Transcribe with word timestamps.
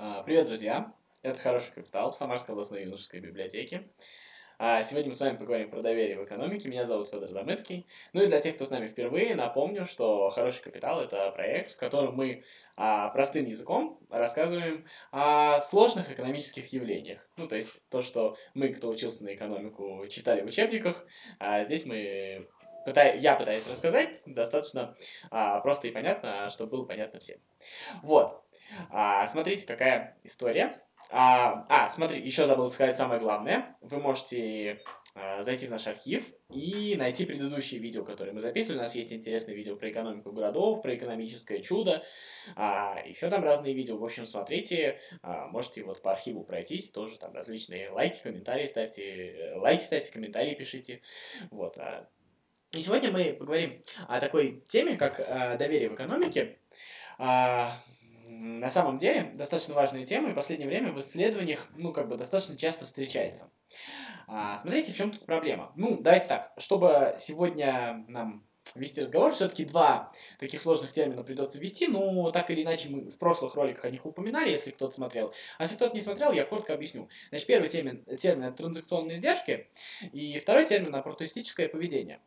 А, 0.00 0.22
Привет, 0.22 0.46
друзья! 0.46 0.92
Это 1.24 1.40
«Хороший 1.40 1.72
капитал» 1.72 2.12
в 2.12 2.14
Самарской 2.14 2.52
областной 2.52 2.84
юношеской 2.84 3.18
библиотеке. 3.18 3.88
А, 4.56 4.84
Сегодня 4.84 5.08
мы 5.08 5.16
с 5.16 5.20
вами 5.20 5.36
поговорим 5.36 5.70
про 5.70 5.82
доверие 5.82 6.20
в 6.20 6.24
экономике. 6.24 6.68
Меня 6.68 6.86
зовут 6.86 7.08
Федор 7.08 7.28
Замыцкий. 7.30 7.84
Ну 8.12 8.22
и 8.22 8.28
для 8.28 8.40
тех, 8.40 8.54
кто 8.54 8.64
с 8.64 8.70
нами 8.70 8.86
впервые, 8.86 9.34
напомню, 9.34 9.86
что 9.86 10.30
«Хороший 10.30 10.62
капитал»— 10.62 11.00
это 11.02 11.32
проект, 11.32 11.72
в 11.72 11.78
котором 11.78 12.14
мы 12.14 12.44
а, 12.76 13.08
простым 13.08 13.46
языком 13.46 13.98
рассказываем 14.08 14.86
о 15.10 15.60
сложных 15.62 16.12
экономических 16.12 16.72
явлениях. 16.72 17.28
Ну, 17.36 17.48
то 17.48 17.56
есть 17.56 17.82
то, 17.90 18.00
что 18.00 18.36
мы, 18.54 18.68
кто 18.68 18.90
учился 18.90 19.24
на 19.24 19.34
экономику, 19.34 20.06
читали 20.08 20.42
в 20.42 20.46
учебниках, 20.46 21.04
а 21.40 21.64
здесь 21.64 21.84
мы 21.86 22.48
пытай- 22.88 23.18
я 23.18 23.36
пытаюсь 23.36 23.66
рассказать 23.66 24.22
достаточно 24.26 24.96
а, 25.30 25.60
просто 25.60 25.88
и 25.88 25.90
понятно, 25.90 26.50
чтобы 26.50 26.72
было 26.72 26.84
понятно 26.84 27.20
всем. 27.20 27.38
Вот. 28.02 28.42
А, 28.90 29.26
смотрите, 29.28 29.66
какая 29.66 30.16
история. 30.24 30.82
А, 31.10 31.66
а, 31.68 31.90
смотри, 31.90 32.20
еще 32.20 32.46
забыл 32.46 32.68
сказать 32.68 32.96
самое 32.96 33.20
главное. 33.20 33.76
Вы 33.80 33.98
можете 33.98 34.82
а, 35.14 35.42
зайти 35.42 35.66
в 35.66 35.70
наш 35.70 35.86
архив 35.86 36.24
и 36.50 36.94
найти 36.96 37.24
предыдущие 37.24 37.80
видео, 37.80 38.04
которые 38.04 38.34
мы 38.34 38.40
записывали. 38.40 38.78
У 38.78 38.82
нас 38.82 38.94
есть 38.94 39.12
интересные 39.12 39.56
видео 39.56 39.76
про 39.76 39.90
экономику 39.90 40.32
городов, 40.32 40.82
про 40.82 40.94
экономическое 40.94 41.60
чудо. 41.60 42.04
А, 42.56 43.00
еще 43.06 43.30
там 43.30 43.42
разные 43.42 43.74
видео. 43.74 43.96
В 43.96 44.04
общем, 44.04 44.26
смотрите, 44.26 45.00
а, 45.22 45.46
можете 45.48 45.82
вот 45.82 46.02
по 46.02 46.12
архиву 46.12 46.44
пройтись, 46.44 46.90
тоже 46.90 47.18
там 47.18 47.32
различные 47.32 47.90
лайки, 47.90 48.22
комментарии 48.22 48.66
ставьте, 48.66 49.02
э, 49.02 49.56
лайки 49.56 49.84
ставьте, 49.84 50.12
комментарии 50.12 50.54
пишите. 50.54 51.00
Вот. 51.50 51.78
а. 51.78 52.08
И 52.72 52.82
сегодня 52.82 53.10
мы 53.10 53.32
поговорим 53.32 53.82
о 54.08 54.20
такой 54.20 54.62
теме, 54.68 54.96
как 54.96 55.20
а, 55.20 55.56
доверие 55.56 55.88
в 55.88 55.94
экономике. 55.94 56.58
М, 57.18 58.60
на 58.60 58.68
самом 58.68 58.98
деле, 58.98 59.32
достаточно 59.34 59.72
важная 59.72 60.04
тема, 60.04 60.28
и 60.28 60.32
в 60.32 60.34
последнее 60.34 60.68
время 60.68 60.92
в 60.92 61.00
исследованиях, 61.00 61.66
ну, 61.76 61.94
как 61.94 62.08
бы, 62.08 62.18
достаточно 62.18 62.58
часто 62.58 62.84
встречается. 62.84 63.50
А, 64.26 64.58
смотрите, 64.58 64.92
в 64.92 64.96
чем 64.96 65.12
тут 65.12 65.24
проблема. 65.24 65.72
Ну, 65.76 65.96
давайте 65.98 66.28
так, 66.28 66.52
чтобы 66.58 67.16
сегодня 67.18 68.04
нам 68.06 68.46
вести 68.74 69.00
разговор, 69.00 69.32
все-таки 69.32 69.64
два 69.64 70.12
таких 70.38 70.60
сложных 70.60 70.92
термина 70.92 71.24
придется 71.24 71.58
ввести, 71.58 71.86
но 71.86 72.30
так 72.32 72.50
или 72.50 72.62
иначе 72.62 72.90
мы 72.90 73.08
в 73.08 73.16
прошлых 73.16 73.54
роликах 73.54 73.86
о 73.86 73.90
них 73.90 74.04
упоминали, 74.04 74.50
если 74.50 74.72
кто-то 74.72 74.94
смотрел. 74.94 75.32
А 75.56 75.62
если 75.62 75.76
кто-то 75.76 75.94
не 75.94 76.02
смотрел, 76.02 76.32
я 76.32 76.44
коротко 76.44 76.74
объясню. 76.74 77.08
Значит, 77.30 77.46
первый 77.46 77.70
термин, 77.70 78.04
термин 78.18 78.44
это 78.44 78.58
транзакционные 78.58 79.16
издержки, 79.16 79.68
и 80.12 80.38
второй 80.38 80.66
термин 80.66 80.94
оппортунистическое 80.94 81.70
поведение. 81.70 82.20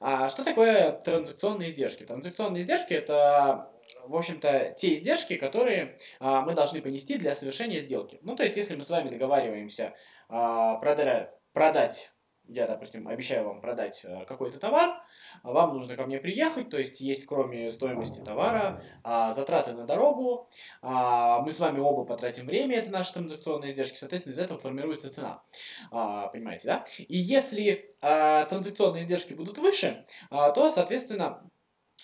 А 0.00 0.28
что 0.28 0.44
такое 0.44 0.92
транзакционные 0.92 1.70
издержки? 1.70 2.04
Транзакционные 2.04 2.62
издержки 2.62 2.92
это, 2.92 3.70
в 4.04 4.16
общем-то, 4.16 4.74
те 4.76 4.94
издержки, 4.94 5.36
которые 5.36 5.98
а, 6.20 6.42
мы 6.42 6.54
должны 6.54 6.82
понести 6.82 7.18
для 7.18 7.34
совершения 7.34 7.80
сделки. 7.80 8.18
Ну, 8.22 8.36
то 8.36 8.42
есть, 8.42 8.56
если 8.56 8.76
мы 8.76 8.84
с 8.84 8.90
вами 8.90 9.10
договариваемся 9.10 9.94
а, 10.28 10.80
прода- 10.80 11.30
продать, 11.52 12.12
я, 12.48 12.66
допустим, 12.66 13.08
обещаю 13.08 13.44
вам 13.44 13.60
продать 13.60 14.04
а, 14.04 14.24
какой-то 14.24 14.58
товар, 14.58 15.02
вам 15.42 15.74
нужно 15.74 15.96
ко 15.96 16.06
мне 16.06 16.18
приехать, 16.18 16.70
то 16.70 16.78
есть 16.78 17.00
есть 17.00 17.26
кроме 17.26 17.70
стоимости 17.70 18.20
товара 18.20 18.82
а, 19.02 19.32
затраты 19.32 19.72
на 19.72 19.86
дорогу, 19.86 20.48
а, 20.82 21.40
мы 21.40 21.52
с 21.52 21.60
вами 21.60 21.80
оба 21.80 22.04
потратим 22.04 22.46
время, 22.46 22.76
это 22.76 22.90
наши 22.90 23.12
транзакционные 23.12 23.72
издержки, 23.72 23.96
соответственно, 23.96 24.34
из 24.34 24.38
этого 24.38 24.58
формируется 24.58 25.10
цена. 25.10 25.42
А, 25.90 26.28
понимаете, 26.28 26.68
да? 26.68 26.84
И 26.98 27.16
если 27.16 27.90
а, 28.00 28.44
транзакционные 28.46 29.04
издержки 29.04 29.34
будут 29.34 29.58
выше, 29.58 30.04
а, 30.30 30.50
то, 30.50 30.68
соответственно, 30.68 31.50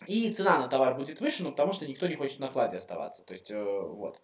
и 0.06 0.32
цена 0.32 0.58
на 0.58 0.68
товар 0.68 0.94
будет 0.94 1.20
выше, 1.20 1.42
ну, 1.42 1.50
потому 1.50 1.72
что 1.72 1.86
никто 1.86 2.06
не 2.06 2.14
хочет 2.14 2.36
в 2.36 2.40
накладе 2.40 2.76
оставаться. 2.76 3.24
То 3.24 3.34
есть, 3.34 3.50
э, 3.50 3.62
вот. 3.62 4.20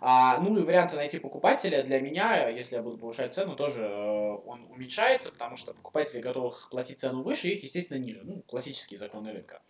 А, 0.00 0.38
ну, 0.38 0.58
и 0.58 0.64
варианты 0.64 0.96
найти 0.96 1.18
покупателя 1.18 1.82
для 1.84 2.00
меня, 2.00 2.48
если 2.48 2.76
я 2.76 2.82
буду 2.82 2.98
повышать 2.98 3.32
цену, 3.32 3.54
тоже 3.54 3.84
э, 3.84 4.36
он 4.44 4.66
уменьшается, 4.70 5.30
потому 5.30 5.56
что 5.56 5.74
покупатели 5.74 6.20
готовы 6.20 6.52
платить 6.70 6.98
цену 6.98 7.22
выше, 7.22 7.48
их, 7.48 7.62
естественно, 7.62 7.98
ниже. 7.98 8.20
Ну, 8.24 8.42
классические 8.42 8.98
законы 8.98 9.32
рынка. 9.32 9.62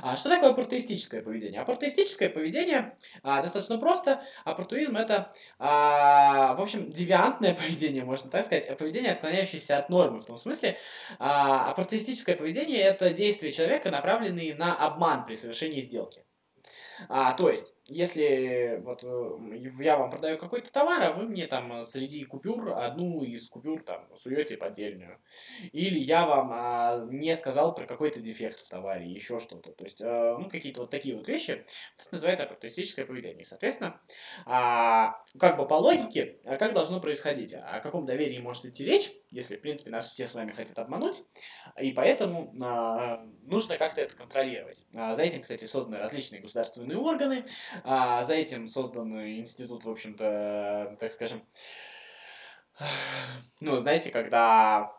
А, 0.00 0.16
что 0.16 0.28
такое 0.28 0.50
оппортунистическое 0.50 1.22
поведение? 1.22 1.60
Оппортунистическое 1.60 2.30
поведение 2.30 2.96
а, 3.22 3.42
достаточно 3.42 3.78
просто. 3.78 4.22
Оппортунизм 4.44 4.96
это, 4.96 5.34
а, 5.58 6.54
в 6.54 6.60
общем, 6.60 6.90
девиантное 6.90 7.54
поведение, 7.60 8.04
можно 8.04 8.30
так 8.30 8.46
сказать, 8.46 8.78
поведение, 8.78 9.12
отклоняющееся 9.12 9.78
от 9.78 9.88
нормы, 9.88 10.20
в 10.20 10.24
том 10.24 10.38
смысле, 10.38 10.76
а, 11.18 11.70
оппортунистическое 11.70 12.36
поведение 12.36 12.80
это 12.80 13.10
действия 13.10 13.52
человека, 13.52 13.90
направленные 13.90 14.54
на 14.54 14.76
обман 14.76 14.99
при 15.26 15.34
совершении 15.34 15.80
сделки. 15.80 16.24
А, 17.08 17.32
то 17.32 17.50
есть, 17.50 17.74
если 17.90 18.80
вот 18.84 19.02
э, 19.02 19.56
я 19.80 19.98
вам 19.98 20.10
продаю 20.10 20.38
какой-то 20.38 20.72
товар, 20.72 21.02
а 21.02 21.12
вы 21.12 21.24
мне 21.24 21.46
там 21.46 21.72
э, 21.72 21.84
среди 21.84 22.24
купюр 22.24 22.72
одну 22.76 23.22
из 23.24 23.48
купюр 23.48 23.82
там 23.82 24.06
суете 24.16 24.56
поддельную. 24.56 25.18
Или 25.72 25.98
я 25.98 26.26
вам 26.26 26.50
а, 26.52 27.06
не 27.10 27.34
сказал 27.34 27.74
про 27.74 27.86
какой-то 27.86 28.20
дефект 28.20 28.60
в 28.60 28.68
товаре, 28.68 29.10
еще 29.10 29.38
что-то. 29.38 29.72
То 29.72 29.84
есть, 29.84 30.00
э, 30.00 30.36
ну, 30.38 30.48
какие-то 30.48 30.82
вот 30.82 30.90
такие 30.90 31.16
вот 31.16 31.26
вещи. 31.26 31.64
Это 31.98 32.08
называется 32.12 32.44
оппортунистическое 32.44 33.04
поведение. 33.04 33.44
Соответственно, 33.44 34.00
а, 34.46 35.20
как 35.38 35.56
бы 35.56 35.66
по 35.66 35.74
логике, 35.74 36.38
а 36.44 36.56
как 36.56 36.72
должно 36.72 37.00
происходить? 37.00 37.54
О 37.54 37.80
каком 37.80 38.06
доверии 38.06 38.38
может 38.38 38.64
идти 38.66 38.84
речь, 38.84 39.12
если, 39.30 39.56
в 39.56 39.60
принципе, 39.60 39.90
нас 39.90 40.10
все 40.10 40.26
с 40.26 40.34
вами 40.34 40.52
хотят 40.52 40.78
обмануть, 40.78 41.22
и 41.80 41.92
поэтому 41.92 42.54
а, 42.62 43.24
нужно 43.42 43.76
как-то 43.76 44.00
это 44.00 44.16
контролировать. 44.16 44.84
А, 44.94 45.14
за 45.14 45.22
этим, 45.22 45.42
кстати, 45.42 45.64
созданы 45.64 45.98
различные 45.98 46.40
государственные 46.40 46.98
органы, 46.98 47.44
а, 47.84 48.24
за 48.24 48.34
этим 48.34 48.68
создан 48.68 49.20
институт, 49.38 49.84
в 49.84 49.90
общем-то, 49.90 50.96
так 50.98 51.12
скажем, 51.12 51.42
ну, 53.60 53.76
знаете, 53.76 54.10
когда 54.10 54.92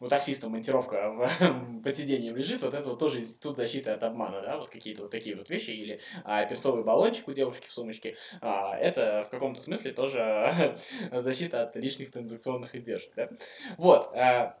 у 0.00 0.08
таксиста 0.08 0.48
монтировка 0.48 1.10
в, 1.10 1.80
под 1.82 1.96
сиденьем 1.96 2.36
лежит, 2.36 2.62
вот 2.62 2.74
это 2.74 2.88
вот 2.88 2.98
тоже 2.98 3.20
институт 3.20 3.56
защиты 3.56 3.90
от 3.90 4.02
обмана, 4.02 4.42
да, 4.42 4.58
вот 4.58 4.68
какие-то 4.68 5.02
вот 5.02 5.10
такие 5.10 5.36
вот 5.36 5.48
вещи, 5.48 5.70
или 5.70 6.00
а, 6.24 6.44
перцовый 6.44 6.84
баллончик 6.84 7.28
у 7.28 7.32
девушки 7.32 7.66
в 7.68 7.72
сумочке, 7.72 8.16
а, 8.40 8.76
это 8.76 9.24
в 9.26 9.30
каком-то 9.30 9.60
смысле 9.60 9.92
тоже 9.92 10.76
защита 11.12 11.62
от 11.62 11.76
лишних 11.76 12.10
транзакционных 12.12 12.74
издержек, 12.74 13.12
да. 13.14 13.30
Вот, 13.78 14.12
а, 14.14 14.58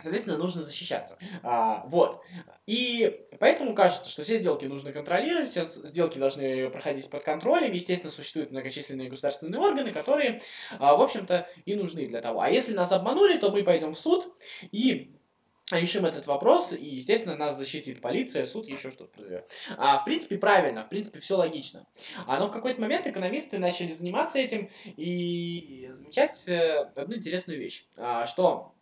Соответственно, 0.00 0.38
нужно 0.38 0.62
защищаться. 0.62 1.18
А, 1.42 1.84
вот. 1.86 2.22
И 2.66 3.24
поэтому 3.38 3.74
кажется, 3.74 4.10
что 4.10 4.24
все 4.24 4.38
сделки 4.38 4.64
нужно 4.64 4.92
контролировать, 4.92 5.50
все 5.50 5.64
сделки 5.64 6.18
должны 6.18 6.70
проходить 6.70 7.10
под 7.10 7.22
контролем. 7.22 7.72
Естественно, 7.72 8.10
существуют 8.10 8.50
многочисленные 8.50 9.10
государственные 9.10 9.60
органы, 9.60 9.92
которые, 9.92 10.40
а, 10.78 10.96
в 10.96 11.02
общем-то, 11.02 11.48
и 11.66 11.74
нужны 11.74 12.06
для 12.08 12.20
того. 12.20 12.40
А 12.40 12.48
если 12.48 12.72
нас 12.74 12.90
обманули, 12.90 13.38
то 13.38 13.50
мы 13.50 13.62
пойдем 13.62 13.92
в 13.92 13.98
суд 13.98 14.34
и 14.72 15.12
решим 15.70 16.04
этот 16.04 16.26
вопрос, 16.26 16.72
и, 16.72 16.84
естественно, 16.84 17.36
нас 17.36 17.56
защитит 17.56 18.00
полиция, 18.00 18.46
суд, 18.46 18.66
еще 18.66 18.90
что-то. 18.90 19.44
А, 19.76 19.98
в 19.98 20.04
принципе, 20.04 20.38
правильно, 20.38 20.84
в 20.84 20.88
принципе, 20.88 21.20
все 21.20 21.36
логично. 21.36 21.86
А, 22.26 22.38
но 22.38 22.48
в 22.48 22.52
какой-то 22.52 22.80
момент 22.80 23.06
экономисты 23.06 23.58
начали 23.58 23.92
заниматься 23.92 24.38
этим 24.38 24.68
и 24.84 25.88
замечать 25.90 26.46
э, 26.48 26.90
одну 26.96 27.16
интересную 27.16 27.58
вещь, 27.58 27.86
а, 27.96 28.26
что 28.26 28.74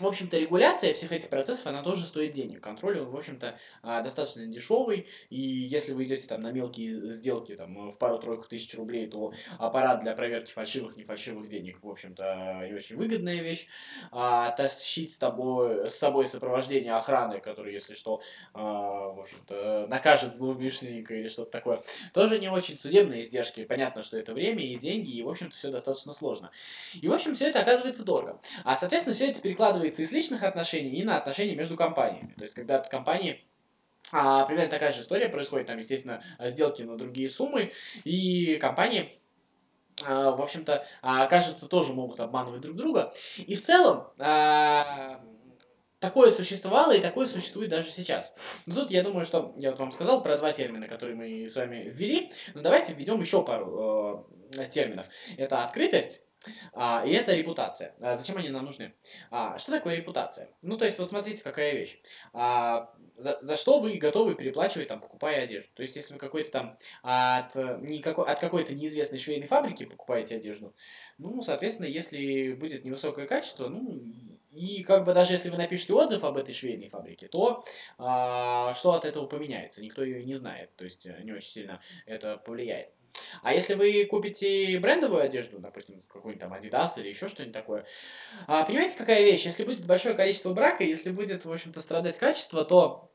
в 0.00 0.06
общем-то, 0.06 0.36
регуляция 0.36 0.92
всех 0.92 1.12
этих 1.12 1.28
процессов, 1.28 1.66
она 1.68 1.80
тоже 1.82 2.04
стоит 2.04 2.32
денег. 2.32 2.60
Контроль, 2.60 2.98
он, 2.98 3.10
в 3.10 3.16
общем-то, 3.16 3.56
а, 3.82 4.02
достаточно 4.02 4.44
дешевый. 4.44 5.06
И 5.30 5.38
если 5.38 5.92
вы 5.92 6.04
идете 6.04 6.26
там 6.26 6.42
на 6.42 6.50
мелкие 6.50 7.12
сделки 7.12 7.54
там, 7.54 7.92
в 7.92 7.98
пару-тройку 7.98 8.48
тысяч 8.48 8.74
рублей, 8.74 9.06
то 9.06 9.32
аппарат 9.56 10.00
для 10.00 10.14
проверки 10.16 10.50
фальшивых, 10.50 10.96
не 10.96 11.04
фальшивых 11.04 11.48
денег, 11.48 11.78
в 11.80 11.88
общем-то, 11.88 12.66
не 12.66 12.74
очень 12.74 12.96
выгодная 12.96 13.40
вещь. 13.40 13.68
А, 14.10 14.50
тащить 14.50 15.12
с, 15.12 15.18
тобой, 15.18 15.88
с 15.88 15.94
собой 15.94 16.26
сопровождение 16.26 16.94
охраны, 16.94 17.38
который, 17.38 17.72
если 17.72 17.94
что, 17.94 18.20
а, 18.52 19.10
в 19.10 19.20
общем-то, 19.20 19.86
накажет 19.88 20.34
злоумышленника 20.34 21.14
или 21.14 21.28
что-то 21.28 21.52
такое, 21.52 21.84
тоже 22.12 22.40
не 22.40 22.48
очень. 22.48 22.76
Судебные 22.76 23.22
издержки, 23.22 23.64
понятно, 23.64 24.02
что 24.02 24.18
это 24.18 24.34
время 24.34 24.64
и 24.64 24.74
деньги, 24.74 25.10
и, 25.10 25.22
в 25.22 25.28
общем-то, 25.28 25.54
все 25.54 25.70
достаточно 25.70 26.12
сложно. 26.12 26.50
И, 26.94 27.06
в 27.06 27.12
общем, 27.12 27.34
все 27.34 27.50
это 27.50 27.60
оказывается 27.60 28.02
дорого. 28.02 28.40
А, 28.64 28.74
соответственно, 28.74 29.14
все 29.14 29.30
это 29.30 29.40
перекладывается 29.40 29.83
из 29.88 30.12
личных 30.12 30.42
отношений 30.42 30.90
и 30.90 31.04
на 31.04 31.16
отношения 31.16 31.54
между 31.54 31.76
компаниями. 31.76 32.34
То 32.36 32.44
есть, 32.44 32.54
когда 32.54 32.78
компании 32.78 33.44
а, 34.12 34.44
примерно 34.46 34.70
такая 34.70 34.92
же 34.92 35.00
история 35.00 35.28
происходит, 35.28 35.66
там, 35.66 35.78
естественно, 35.78 36.22
сделки 36.40 36.82
на 36.82 36.96
другие 36.96 37.28
суммы, 37.30 37.72
и 38.04 38.56
компании 38.56 39.18
а, 40.02 40.32
в 40.32 40.42
общем-то, 40.42 40.84
а, 41.02 41.26
кажется, 41.26 41.68
тоже 41.68 41.92
могут 41.92 42.20
обманывать 42.20 42.60
друг 42.60 42.76
друга. 42.76 43.14
И 43.38 43.54
в 43.54 43.62
целом, 43.62 44.08
а, 44.18 45.20
такое 46.00 46.30
существовало 46.30 46.92
и 46.92 47.00
такое 47.00 47.26
существует 47.26 47.70
даже 47.70 47.90
сейчас. 47.90 48.34
Но 48.66 48.74
тут 48.74 48.90
я 48.90 49.02
думаю, 49.02 49.24
что 49.24 49.54
я 49.56 49.70
вот 49.70 49.80
вам 49.80 49.92
сказал 49.92 50.22
про 50.22 50.36
два 50.36 50.52
термина, 50.52 50.88
которые 50.88 51.16
мы 51.16 51.48
с 51.48 51.56
вами 51.56 51.88
ввели, 51.88 52.32
но 52.54 52.62
давайте 52.62 52.94
введем 52.94 53.20
еще 53.20 53.44
пару 53.44 54.28
э, 54.56 54.68
терминов. 54.68 55.06
Это 55.36 55.64
открытость 55.64 56.20
А, 56.72 57.04
и 57.06 57.12
это 57.12 57.34
репутация. 57.34 57.94
А 58.00 58.16
зачем 58.16 58.36
они 58.36 58.48
нам 58.48 58.64
нужны? 58.64 58.94
А, 59.30 59.58
что 59.58 59.72
такое 59.72 59.96
репутация? 59.96 60.48
Ну, 60.62 60.76
то 60.76 60.84
есть, 60.84 60.98
вот 60.98 61.08
смотрите, 61.08 61.42
какая 61.42 61.74
вещь. 61.74 61.98
А, 62.32 62.92
за, 63.16 63.38
за 63.42 63.56
что 63.56 63.80
вы 63.80 63.96
готовы 63.96 64.34
переплачивать, 64.34 64.88
там, 64.88 65.00
покупая 65.00 65.44
одежду? 65.44 65.68
То 65.74 65.82
есть, 65.82 65.96
если 65.96 66.14
вы 66.14 66.18
какой-то 66.18 66.50
там 66.50 66.78
от, 67.02 67.54
никакой, 67.54 68.26
от 68.26 68.38
какой-то 68.38 68.74
неизвестной 68.74 69.18
швейной 69.18 69.46
фабрики 69.46 69.84
покупаете 69.84 70.36
одежду, 70.36 70.74
ну, 71.18 71.42
соответственно, 71.42 71.86
если 71.86 72.54
будет 72.54 72.84
невысокое 72.84 73.26
качество, 73.26 73.68
ну, 73.68 74.02
и 74.54 74.84
как 74.84 75.04
бы 75.04 75.14
даже 75.14 75.32
если 75.32 75.50
вы 75.50 75.56
напишете 75.56 75.94
отзыв 75.94 76.22
об 76.22 76.36
этой 76.36 76.54
швейной 76.54 76.88
фабрике, 76.88 77.26
то 77.26 77.64
а, 77.98 78.72
что 78.74 78.92
от 78.92 79.04
этого 79.04 79.26
поменяется? 79.26 79.82
Никто 79.82 80.04
ее 80.04 80.24
не 80.24 80.34
знает, 80.34 80.74
то 80.76 80.84
есть 80.84 81.06
не 81.06 81.32
очень 81.32 81.48
сильно 81.48 81.80
это 82.06 82.36
повлияет. 82.36 82.90
А 83.42 83.54
если 83.54 83.74
вы 83.74 84.04
купите 84.06 84.78
брендовую 84.80 85.22
одежду, 85.22 85.58
допустим, 85.58 86.02
какой-нибудь 86.08 86.40
там 86.40 86.54
Adidas 86.54 86.98
или 86.98 87.08
еще 87.08 87.28
что-нибудь 87.28 87.54
такое, 87.54 87.86
а, 88.46 88.64
понимаете, 88.64 88.96
какая 88.96 89.22
вещь? 89.24 89.44
Если 89.44 89.64
будет 89.64 89.86
большое 89.86 90.14
количество 90.14 90.52
брака, 90.52 90.84
если 90.84 91.10
будет, 91.10 91.44
в 91.44 91.52
общем-то, 91.52 91.80
страдать 91.80 92.18
качество, 92.18 92.64
то 92.64 93.10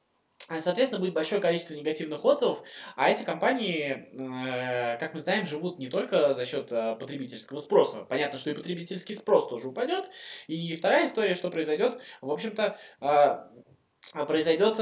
а, 0.48 0.62
Соответственно, 0.62 1.02
будет 1.02 1.14
большое 1.14 1.42
количество 1.42 1.74
негативных 1.74 2.24
отзывов, 2.24 2.64
а 2.96 3.10
эти 3.10 3.24
компании, 3.24 4.08
э, 4.14 4.98
как 4.98 5.14
мы 5.14 5.20
знаем, 5.20 5.46
живут 5.46 5.80
не 5.80 5.90
только 5.90 6.34
за 6.34 6.46
счет 6.46 6.72
э, 6.72 6.96
потребительского 6.96 7.60
спроса. 7.60 8.06
Понятно, 8.06 8.40
что 8.40 8.50
и 8.50 8.56
потребительский 8.56 9.16
спрос 9.16 9.50
тоже 9.50 9.68
упадет. 9.68 10.10
И 10.48 10.76
вторая 10.76 11.08
история, 11.08 11.36
что 11.36 11.52
произойдет, 11.52 12.00
в 12.22 12.32
общем-то, 12.32 12.80
э, 13.02 13.38
произойдет 14.28 14.80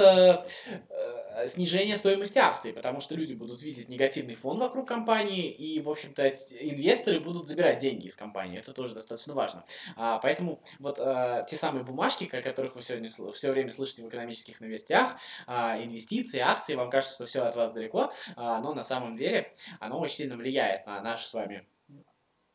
Э, 1.38 1.48
снижение 1.48 1.98
стоимости 1.98 2.40
акций, 2.40 2.74
потому 2.74 3.00
что 3.00 3.14
люди 3.14 3.34
будут 3.34 3.62
видеть 3.62 3.90
негативный 3.90 4.34
фон 4.34 4.58
вокруг 4.58 4.88
компании, 4.88 5.48
и, 5.52 5.80
в 5.80 5.90
общем-то, 5.90 6.28
инвесторы 6.28 7.20
будут 7.20 7.46
забирать 7.46 7.78
деньги 7.78 8.08
из 8.08 8.16
компании. 8.16 8.58
Это 8.58 8.74
тоже 8.74 8.96
достаточно 8.96 9.36
важно. 9.36 9.64
А, 9.96 10.18
поэтому 10.18 10.64
вот 10.80 10.98
а, 11.00 11.44
те 11.44 11.56
самые 11.56 11.84
бумажки, 11.84 12.28
о 12.34 12.42
которых 12.42 12.76
вы 12.76 12.82
сегодня 12.82 13.10
все 13.10 13.52
время 13.52 13.72
слышите 13.72 14.04
в 14.04 14.08
экономических 14.08 14.60
новостях, 14.62 15.18
а, 15.46 15.78
инвестиции, 15.82 16.40
акции, 16.40 16.74
вам 16.74 16.90
кажется, 16.90 17.14
что 17.14 17.26
все 17.28 17.44
от 17.44 17.56
вас 17.56 17.72
далеко, 17.72 18.12
а, 18.36 18.60
но 18.60 18.74
на 18.74 18.84
самом 18.84 19.14
деле 19.14 19.54
оно 19.80 20.00
очень 20.00 20.16
сильно 20.16 20.38
влияет 20.38 20.88
на 20.88 21.02
наш 21.02 21.24
с 21.24 21.34
вами 21.34 21.58
а, 21.58 21.77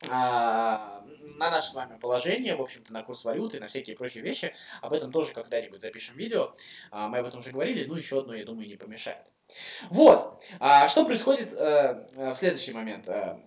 на 0.09 1.49
наше 1.49 1.71
с 1.71 1.75
вами 1.75 1.97
положение, 1.97 2.55
в 2.55 2.61
общем-то, 2.61 2.91
на 2.93 3.03
курс 3.03 3.23
валюты, 3.25 3.59
на 3.59 3.67
всякие 3.67 3.95
прочие 3.95 4.23
вещи. 4.23 4.53
Об 4.81 4.93
этом 4.93 5.11
тоже 5.11 5.33
когда-нибудь 5.33 5.81
запишем 5.81 6.15
видео. 6.15 6.53
А, 6.91 7.07
мы 7.07 7.19
об 7.19 7.25
этом 7.25 7.39
уже 7.39 7.51
говорили, 7.51 7.85
ну, 7.85 7.95
еще 7.95 8.19
одно, 8.19 8.33
я 8.33 8.45
думаю, 8.45 8.67
не 8.67 8.75
помешает. 8.75 9.25
Вот. 9.89 10.41
А, 10.59 10.87
что 10.89 11.05
происходит 11.05 11.53
э, 11.53 12.33
в 12.33 12.35
следующий 12.35 12.73
момент? 12.73 13.07
Э, 13.07 13.37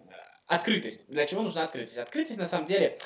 открытость. 0.46 1.08
Для 1.08 1.26
чего 1.26 1.42
нужна 1.42 1.64
открытость? 1.64 1.98
Открытость, 1.98 2.38
на 2.38 2.46
самом 2.46 2.66
деле, 2.66 2.98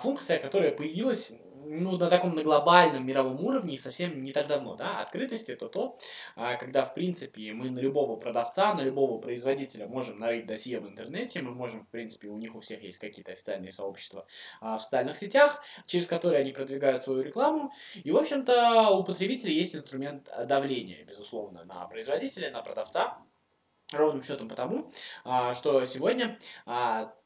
функция, 0.00 0.38
которая 0.38 0.70
появилась 0.70 1.32
ну, 1.64 1.96
на 1.96 2.08
таком 2.08 2.34
на 2.34 2.42
глобальном 2.42 3.06
мировом 3.06 3.44
уровне 3.44 3.78
совсем 3.78 4.22
не 4.22 4.32
так 4.32 4.46
давно, 4.46 4.76
да, 4.76 5.00
открытость 5.00 5.48
это 5.48 5.68
то, 5.68 5.98
а, 6.36 6.56
когда, 6.56 6.84
в 6.84 6.94
принципе, 6.94 7.52
мы 7.52 7.70
на 7.70 7.78
любого 7.78 8.16
продавца, 8.16 8.74
на 8.74 8.82
любого 8.82 9.20
производителя 9.20 9.86
можем 9.86 10.18
нарыть 10.18 10.46
досье 10.46 10.80
в 10.80 10.88
интернете, 10.88 11.42
мы 11.42 11.52
можем, 11.52 11.84
в 11.84 11.88
принципе, 11.88 12.28
у 12.28 12.36
них 12.36 12.54
у 12.54 12.60
всех 12.60 12.82
есть 12.82 12.98
какие-то 12.98 13.32
официальные 13.32 13.70
сообщества 13.70 14.26
а, 14.60 14.78
в 14.78 14.82
социальных 14.82 15.16
сетях, 15.16 15.62
через 15.86 16.06
которые 16.06 16.40
они 16.40 16.52
продвигают 16.52 17.02
свою 17.02 17.22
рекламу, 17.22 17.72
и, 18.02 18.10
в 18.10 18.16
общем-то, 18.16 18.90
у 18.90 19.04
потребителей 19.04 19.54
есть 19.54 19.74
инструмент 19.74 20.28
давления, 20.46 21.04
безусловно, 21.04 21.64
на 21.64 21.86
производителя, 21.86 22.50
на 22.50 22.62
продавца, 22.62 23.18
ровным 23.92 24.22
счетом 24.22 24.48
потому, 24.48 24.90
а, 25.24 25.54
что 25.54 25.84
сегодня 25.84 26.38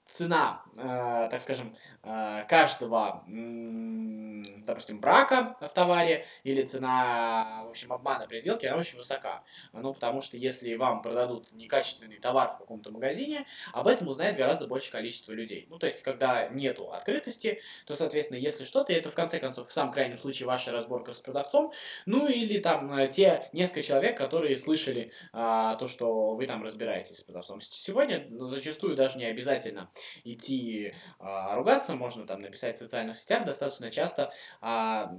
цена, 0.09 0.63
э, 0.77 1.29
так 1.31 1.41
скажем, 1.43 1.77
э, 2.03 2.45
каждого, 2.49 3.25
э, 3.29 4.43
допустим, 4.67 5.01
брака 5.01 5.57
в 5.61 5.69
товаре 5.69 6.25
или 6.45 6.63
цена, 6.63 7.63
в 7.67 7.71
общем, 7.71 7.93
обмана 7.93 8.27
при 8.27 8.39
сделке, 8.39 8.69
она 8.69 8.79
очень 8.79 8.97
высока. 8.97 9.43
Ну, 9.73 9.93
потому 9.93 10.23
что 10.23 10.37
если 10.37 10.75
вам 10.77 11.03
продадут 11.03 11.53
некачественный 11.53 12.19
товар 12.19 12.55
в 12.55 12.59
каком-то 12.59 12.91
магазине, 12.91 13.47
об 13.73 13.87
этом 13.87 14.09
узнает 14.09 14.37
гораздо 14.37 14.67
большее 14.67 14.93
количество 14.93 15.33
людей. 15.33 15.67
Ну, 15.69 15.79
то 15.79 15.87
есть, 15.87 16.03
когда 16.03 16.49
нету 16.49 16.91
открытости, 16.93 17.61
то, 17.87 17.95
соответственно, 17.95 18.39
если 18.39 18.65
что-то, 18.65 18.93
это 18.93 19.11
в 19.11 19.15
конце 19.15 19.39
концов, 19.39 19.69
в 19.69 19.73
самом 19.73 19.93
крайнем 19.93 20.19
случае, 20.19 20.47
ваша 20.47 20.73
разборка 20.73 21.13
с 21.13 21.21
продавцом, 21.21 21.73
ну, 22.07 22.29
или 22.29 22.59
там 22.59 22.93
э, 22.95 23.09
те 23.09 23.49
несколько 23.53 23.83
человек, 23.83 24.17
которые 24.17 24.57
слышали 24.57 25.13
а, 25.33 25.77
то, 25.77 25.89
что 25.89 26.35
вы 26.35 26.47
там 26.47 26.65
разбираетесь 26.65 27.19
с 27.19 27.23
продавцом. 27.23 27.61
Сегодня 27.61 28.25
ну, 28.31 28.47
зачастую 28.47 28.97
даже 28.97 29.19
не 29.19 29.25
обязательно 29.27 29.91
идти 30.25 30.95
а, 31.19 31.55
ругаться, 31.57 31.95
можно 31.95 32.27
там 32.27 32.41
написать 32.41 32.77
в 32.77 32.79
социальных 32.79 33.17
сетях, 33.17 33.45
достаточно 33.45 33.91
часто, 33.91 34.33
а, 34.61 35.17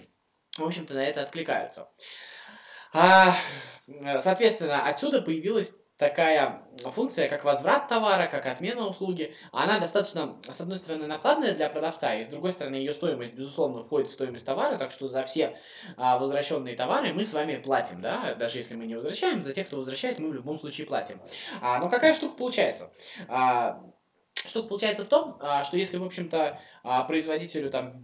в 0.57 0.65
общем-то, 0.65 0.93
на 0.93 1.03
это 1.03 1.21
откликаются. 1.21 1.89
А, 2.93 3.35
соответственно, 4.19 4.87
отсюда 4.87 5.21
появилась 5.21 5.73
такая 5.99 6.63
функция, 6.85 7.27
как 7.27 7.43
возврат 7.43 7.89
товара, 7.89 8.27
как 8.27 8.45
отмена 8.45 8.87
услуги. 8.87 9.35
Она 9.51 9.79
достаточно, 9.79 10.37
с 10.49 10.59
одной 10.61 10.77
стороны, 10.77 11.05
накладная 11.07 11.53
для 11.53 11.69
продавца, 11.69 12.15
и 12.15 12.23
с 12.23 12.27
другой 12.27 12.53
стороны, 12.53 12.75
ее 12.75 12.93
стоимость, 12.93 13.35
безусловно, 13.35 13.83
входит 13.83 14.07
в 14.07 14.13
стоимость 14.13 14.45
товара, 14.45 14.77
так 14.77 14.91
что 14.91 15.09
за 15.09 15.23
все 15.25 15.57
а, 15.97 16.17
возвращенные 16.17 16.77
товары 16.77 17.13
мы 17.13 17.25
с 17.25 17.33
вами 17.33 17.57
платим, 17.57 18.01
да, 18.01 18.33
даже 18.35 18.57
если 18.57 18.75
мы 18.75 18.85
не 18.85 18.95
возвращаем, 18.95 19.41
за 19.41 19.53
тех, 19.53 19.67
кто 19.67 19.75
возвращает, 19.75 20.19
мы 20.19 20.29
в 20.29 20.33
любом 20.33 20.57
случае 20.57 20.87
платим. 20.87 21.19
А, 21.61 21.79
но 21.79 21.89
какая 21.89 22.13
штука 22.13 22.37
получается? 22.37 22.91
А, 23.27 23.83
Штука 24.45 24.69
получается 24.69 25.05
в 25.05 25.09
том, 25.09 25.37
а, 25.39 25.63
что 25.63 25.77
если, 25.77 25.97
в 25.97 26.03
общем-то, 26.03 26.59
а, 26.83 27.03
производителю 27.03 27.69
там 27.69 28.03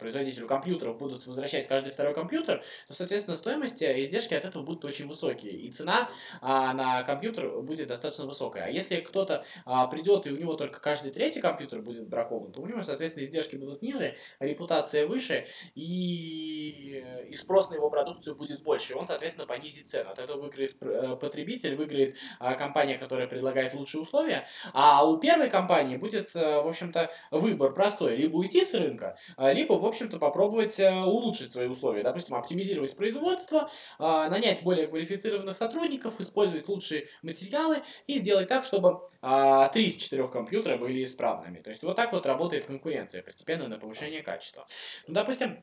производителю 0.00 0.46
компьютеров 0.46 0.98
будут 0.98 1.26
возвращать 1.26 1.68
каждый 1.68 1.92
второй 1.92 2.14
компьютер, 2.14 2.64
то, 2.88 2.94
соответственно, 2.94 3.36
стоимость, 3.36 3.82
э, 3.82 4.02
издержки 4.02 4.34
от 4.34 4.44
этого 4.44 4.62
будут 4.62 4.84
очень 4.84 5.06
высокие. 5.06 5.52
И 5.52 5.70
цена 5.70 6.10
а, 6.40 6.72
на 6.72 7.02
компьютер 7.02 7.60
будет 7.60 7.88
достаточно 7.88 8.26
высокая. 8.26 8.64
А 8.64 8.68
если 8.68 8.96
кто-то 8.96 9.44
а, 9.64 9.86
придет 9.86 10.26
и 10.26 10.30
у 10.30 10.36
него 10.36 10.54
только 10.54 10.80
каждый 10.80 11.10
третий 11.12 11.40
компьютер 11.40 11.80
будет 11.82 12.08
бракован, 12.08 12.52
то 12.52 12.60
у 12.60 12.66
него, 12.66 12.82
соответственно, 12.82 13.24
издержки 13.24 13.56
будут 13.56 13.82
ниже, 13.82 14.16
репутация 14.40 15.06
выше, 15.06 15.46
и, 15.74 17.04
и 17.28 17.34
спрос 17.34 17.70
на 17.70 17.74
его 17.74 17.90
продукцию 17.90 18.36
будет 18.36 18.62
больше. 18.62 18.92
И 18.92 18.96
он, 18.96 19.06
соответственно, 19.06 19.46
понизит 19.46 19.88
цену. 19.88 20.10
От 20.10 20.18
этого 20.18 20.40
выиграет 20.40 20.76
э, 20.80 21.16
потребитель, 21.20 21.76
выиграет 21.76 22.16
а, 22.38 22.54
компания, 22.54 22.98
которая 22.98 23.26
предлагает 23.26 23.74
лучшие 23.74 24.00
условия. 24.00 24.46
А 24.72 25.06
у 25.06 25.18
первой 25.18 25.50
компании 25.50 25.96
будет, 25.96 26.34
э, 26.34 26.62
в 26.62 26.66
общем-то, 26.66 27.10
выбор 27.30 27.74
простой. 27.74 28.16
Либо 28.16 28.36
уйти 28.36 28.64
с 28.64 28.74
рынка, 28.74 29.18
либо, 29.38 29.74
в 29.74 29.84
общем-то, 29.90 30.18
попробовать 30.18 30.78
э, 30.80 30.90
улучшить 30.90 31.52
свои 31.52 31.66
условия. 31.66 32.02
Допустим, 32.02 32.34
оптимизировать 32.34 32.96
производство, 32.96 33.70
а, 33.98 34.28
нанять 34.30 34.62
более 34.62 34.88
квалифицированных 34.88 35.56
сотрудников, 35.56 36.20
использовать 36.20 36.68
лучшие 36.68 37.08
материалы 37.22 37.82
и 38.06 38.18
сделать 38.18 38.48
так, 38.48 38.64
чтобы 38.64 39.10
а, 39.20 39.68
три 39.68 39.86
из 39.86 39.96
четырех 39.96 40.30
компьютера 40.30 40.76
были 40.76 41.04
исправными. 41.04 41.60
То 41.60 41.70
есть 41.70 41.82
вот 41.82 41.96
так 41.96 42.12
вот 42.12 42.24
работает 42.26 42.66
конкуренция, 42.66 43.22
постепенно 43.22 43.68
на 43.68 43.78
повышение 43.78 44.22
качества. 44.22 44.66
Ну, 45.06 45.14
допустим, 45.14 45.62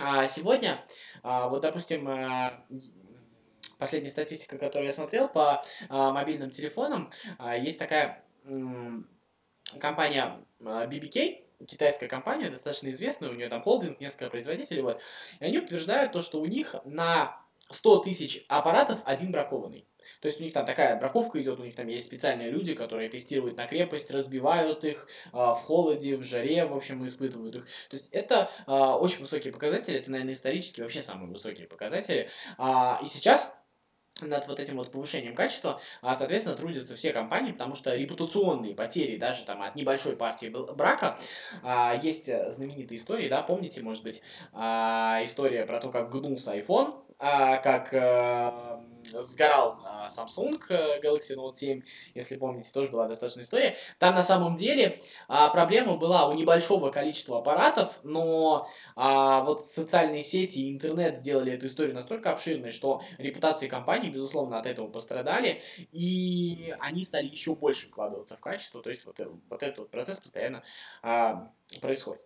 а, 0.00 0.28
сегодня, 0.28 0.78
вот, 1.22 1.60
допустим, 1.60 2.08
последняя 3.78 4.10
статистика, 4.10 4.56
которую 4.56 4.86
я 4.86 4.92
смотрел 4.92 5.28
по 5.28 5.62
мобильным 5.88 6.50
телефонам, 6.50 7.10
есть 7.58 7.78
такая 7.78 8.24
компания 9.78 10.38
BBK, 10.60 11.49
китайская 11.66 12.08
компания, 12.08 12.50
достаточно 12.50 12.90
известная, 12.90 13.30
у 13.30 13.34
нее 13.34 13.48
там 13.48 13.62
холдинг, 13.62 14.00
несколько 14.00 14.30
производителей, 14.30 14.82
вот, 14.82 15.00
и 15.40 15.44
они 15.44 15.58
утверждают 15.58 16.12
то, 16.12 16.22
что 16.22 16.40
у 16.40 16.46
них 16.46 16.74
на 16.84 17.40
100 17.70 17.98
тысяч 18.00 18.44
аппаратов 18.48 19.00
один 19.04 19.32
бракованный. 19.32 19.86
То 20.20 20.28
есть 20.28 20.40
у 20.40 20.42
них 20.42 20.52
там 20.52 20.66
такая 20.66 20.98
браковка 20.98 21.40
идет, 21.40 21.60
у 21.60 21.64
них 21.64 21.74
там 21.74 21.86
есть 21.86 22.06
специальные 22.06 22.50
люди, 22.50 22.74
которые 22.74 23.08
тестируют 23.08 23.56
на 23.56 23.66
крепость, 23.66 24.10
разбивают 24.10 24.84
их 24.84 25.06
а, 25.32 25.54
в 25.54 25.62
холоде, 25.62 26.16
в 26.16 26.24
жаре, 26.24 26.66
в 26.66 26.74
общем, 26.74 27.06
испытывают 27.06 27.56
их. 27.56 27.64
То 27.88 27.96
есть 27.96 28.08
это 28.10 28.50
а, 28.66 28.96
очень 28.96 29.20
высокие 29.20 29.52
показатели, 29.52 29.98
это, 29.98 30.10
наверное, 30.10 30.34
исторически 30.34 30.80
вообще 30.80 31.02
самые 31.02 31.30
высокие 31.30 31.66
показатели. 31.66 32.28
А, 32.58 33.00
и 33.02 33.06
сейчас 33.06 33.54
над 34.26 34.46
вот 34.48 34.60
этим 34.60 34.76
вот 34.76 34.90
повышением 34.90 35.34
качества, 35.34 35.80
а, 36.02 36.14
соответственно, 36.14 36.56
трудятся 36.56 36.96
все 36.96 37.12
компании, 37.12 37.52
потому 37.52 37.74
что 37.74 37.94
репутационные 37.94 38.74
потери 38.74 39.16
даже 39.16 39.44
там 39.44 39.62
от 39.62 39.74
небольшой 39.76 40.16
партии 40.16 40.48
брака, 40.48 41.18
а, 41.62 41.98
есть 42.02 42.26
знаменитые 42.52 42.98
истории, 42.98 43.28
да, 43.28 43.42
помните, 43.42 43.82
может 43.82 44.02
быть, 44.02 44.22
а, 44.52 45.20
история 45.24 45.64
про 45.66 45.80
то, 45.80 45.90
как 45.90 46.10
гнулся 46.10 46.56
iPhone, 46.56 47.02
как 47.18 47.92
сгорал 49.18 49.78
а, 49.84 50.08
Samsung 50.08 50.60
э, 50.68 51.00
Galaxy 51.00 51.36
Note 51.36 51.54
7, 51.54 51.82
если 52.14 52.36
помните, 52.36 52.70
тоже 52.72 52.90
была 52.90 53.08
достаточная 53.08 53.44
история. 53.44 53.76
Там 53.98 54.14
на 54.14 54.22
самом 54.22 54.54
деле 54.54 55.02
а, 55.28 55.50
проблема 55.50 55.96
была 55.96 56.28
у 56.28 56.34
небольшого 56.34 56.90
количества 56.90 57.38
аппаратов, 57.38 58.00
но 58.02 58.68
а, 58.96 59.42
вот 59.42 59.64
социальные 59.64 60.22
сети 60.22 60.58
и 60.58 60.72
интернет 60.72 61.16
сделали 61.18 61.52
эту 61.52 61.66
историю 61.66 61.94
настолько 61.94 62.32
обширной, 62.32 62.70
что 62.70 63.02
репутации 63.18 63.68
компании, 63.68 64.10
безусловно, 64.10 64.58
от 64.58 64.66
этого 64.66 64.88
пострадали, 64.88 65.60
и 65.92 66.74
они 66.80 67.04
стали 67.04 67.26
еще 67.26 67.54
больше 67.54 67.88
вкладываться 67.88 68.36
в 68.36 68.40
качество, 68.40 68.82
то 68.82 68.90
есть 68.90 69.04
вот, 69.04 69.18
э, 69.20 69.28
вот 69.48 69.62
этот 69.62 69.78
вот 69.78 69.90
процесс 69.90 70.18
постоянно 70.18 70.62
происходит. 71.78 72.22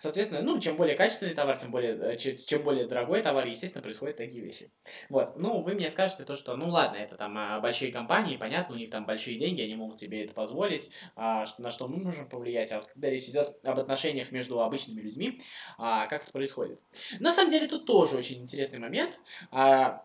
Соответственно, 0.00 0.42
ну, 0.42 0.58
чем 0.60 0.76
более 0.76 0.96
качественный 0.96 1.34
товар, 1.34 1.58
тем 1.58 1.70
более, 1.70 1.94
э, 1.94 2.16
чем 2.16 2.62
более 2.62 2.86
дорогой 2.86 3.22
товар, 3.22 3.46
естественно, 3.46 3.82
происходят 3.82 4.16
такие 4.16 4.42
вещи. 4.42 4.72
Вот, 5.08 5.36
ну, 5.36 5.62
вы 5.62 5.74
мне 5.74 5.88
скажете 5.88 6.24
то, 6.24 6.34
что, 6.34 6.56
ну, 6.56 6.68
ладно, 6.70 6.96
это 6.96 7.16
там 7.16 7.36
а, 7.36 7.60
большие 7.60 7.92
компании, 7.92 8.36
понятно, 8.36 8.74
у 8.74 8.78
них 8.78 8.90
там 8.90 9.06
большие 9.06 9.38
деньги, 9.38 9.62
они 9.62 9.76
могут 9.76 9.98
себе 9.98 10.24
это 10.24 10.34
позволить, 10.34 10.90
а, 11.16 11.44
на 11.58 11.70
что 11.70 11.86
мы 11.86 11.98
можем 11.98 12.28
повлиять, 12.28 12.72
а 12.72 12.80
вот 12.80 12.86
когда 12.86 13.10
речь 13.10 13.28
идет 13.28 13.56
об 13.64 13.78
отношениях 13.78 14.32
между 14.32 14.60
обычными 14.60 15.00
людьми, 15.00 15.40
а, 15.76 16.06
как 16.06 16.22
это 16.22 16.32
происходит. 16.32 16.80
На 17.20 17.32
самом 17.32 17.50
деле, 17.50 17.68
тут 17.68 17.86
тоже 17.86 18.16
очень 18.16 18.42
интересный 18.42 18.78
момент, 18.78 19.20
а, 19.50 20.04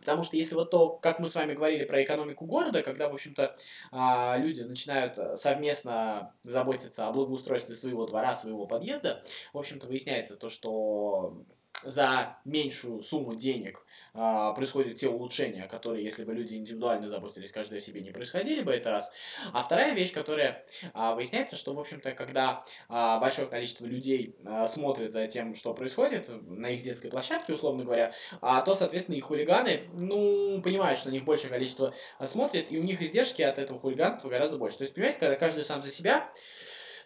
Потому 0.00 0.22
что 0.22 0.36
если 0.36 0.54
вот 0.54 0.70
то, 0.70 0.90
как 0.90 1.18
мы 1.18 1.28
с 1.28 1.34
вами 1.34 1.54
говорили 1.54 1.84
про 1.84 2.02
экономику 2.02 2.44
города, 2.44 2.82
когда, 2.82 3.08
в 3.08 3.14
общем-то, 3.14 3.54
а, 3.90 4.36
люди 4.36 4.62
начинают 4.62 5.16
э, 5.18 5.36
совместно 5.36 6.34
заботиться 6.44 7.06
о 7.06 7.12
благоустройстве 7.12 7.74
своего 7.74 8.06
двора, 8.06 8.34
своего 8.34 8.66
подъезда, 8.66 9.22
в 9.52 9.58
общем-то, 9.58 9.86
выясняется 9.86 10.36
то, 10.36 10.48
что 10.48 11.44
за 11.84 12.38
меньшую 12.44 13.02
сумму 13.02 13.34
денег 13.34 13.84
а, 14.14 14.52
происходят 14.52 14.96
те 14.96 15.08
улучшения, 15.08 15.66
которые, 15.68 16.04
если 16.04 16.24
бы 16.24 16.34
люди 16.34 16.54
индивидуально 16.54 17.08
заботились 17.08 17.50
каждый 17.50 17.78
о 17.78 17.80
себе, 17.80 18.02
не 18.02 18.10
происходили 18.10 18.62
бы, 18.62 18.72
это 18.72 18.90
раз. 18.90 19.10
А 19.52 19.62
вторая 19.62 19.94
вещь, 19.94 20.12
которая 20.12 20.64
а, 20.92 21.14
выясняется, 21.14 21.56
что, 21.56 21.72
в 21.72 21.80
общем-то, 21.80 22.12
когда 22.12 22.64
а, 22.88 23.18
большое 23.20 23.48
количество 23.48 23.86
людей 23.86 24.36
а, 24.44 24.66
смотрит 24.66 25.12
за 25.12 25.26
тем, 25.28 25.54
что 25.54 25.72
происходит 25.72 26.28
на 26.28 26.70
их 26.70 26.82
детской 26.82 27.10
площадке, 27.10 27.54
условно 27.54 27.84
говоря, 27.84 28.12
а, 28.40 28.60
то, 28.60 28.74
соответственно, 28.74 29.16
и 29.16 29.20
хулиганы, 29.20 29.88
ну, 29.94 30.60
понимают, 30.62 30.98
что 30.98 31.08
на 31.08 31.14
них 31.14 31.24
большее 31.24 31.50
количество 31.50 31.94
смотрит, 32.24 32.70
и 32.70 32.78
у 32.78 32.82
них 32.82 33.00
издержки 33.00 33.42
от 33.42 33.58
этого 33.58 33.80
хулиганства 33.80 34.28
гораздо 34.28 34.58
больше. 34.58 34.78
То 34.78 34.84
есть, 34.84 34.94
понимаете, 34.94 35.20
когда 35.20 35.36
каждый 35.36 35.64
сам 35.64 35.82
за 35.82 35.90
себя, 35.90 36.30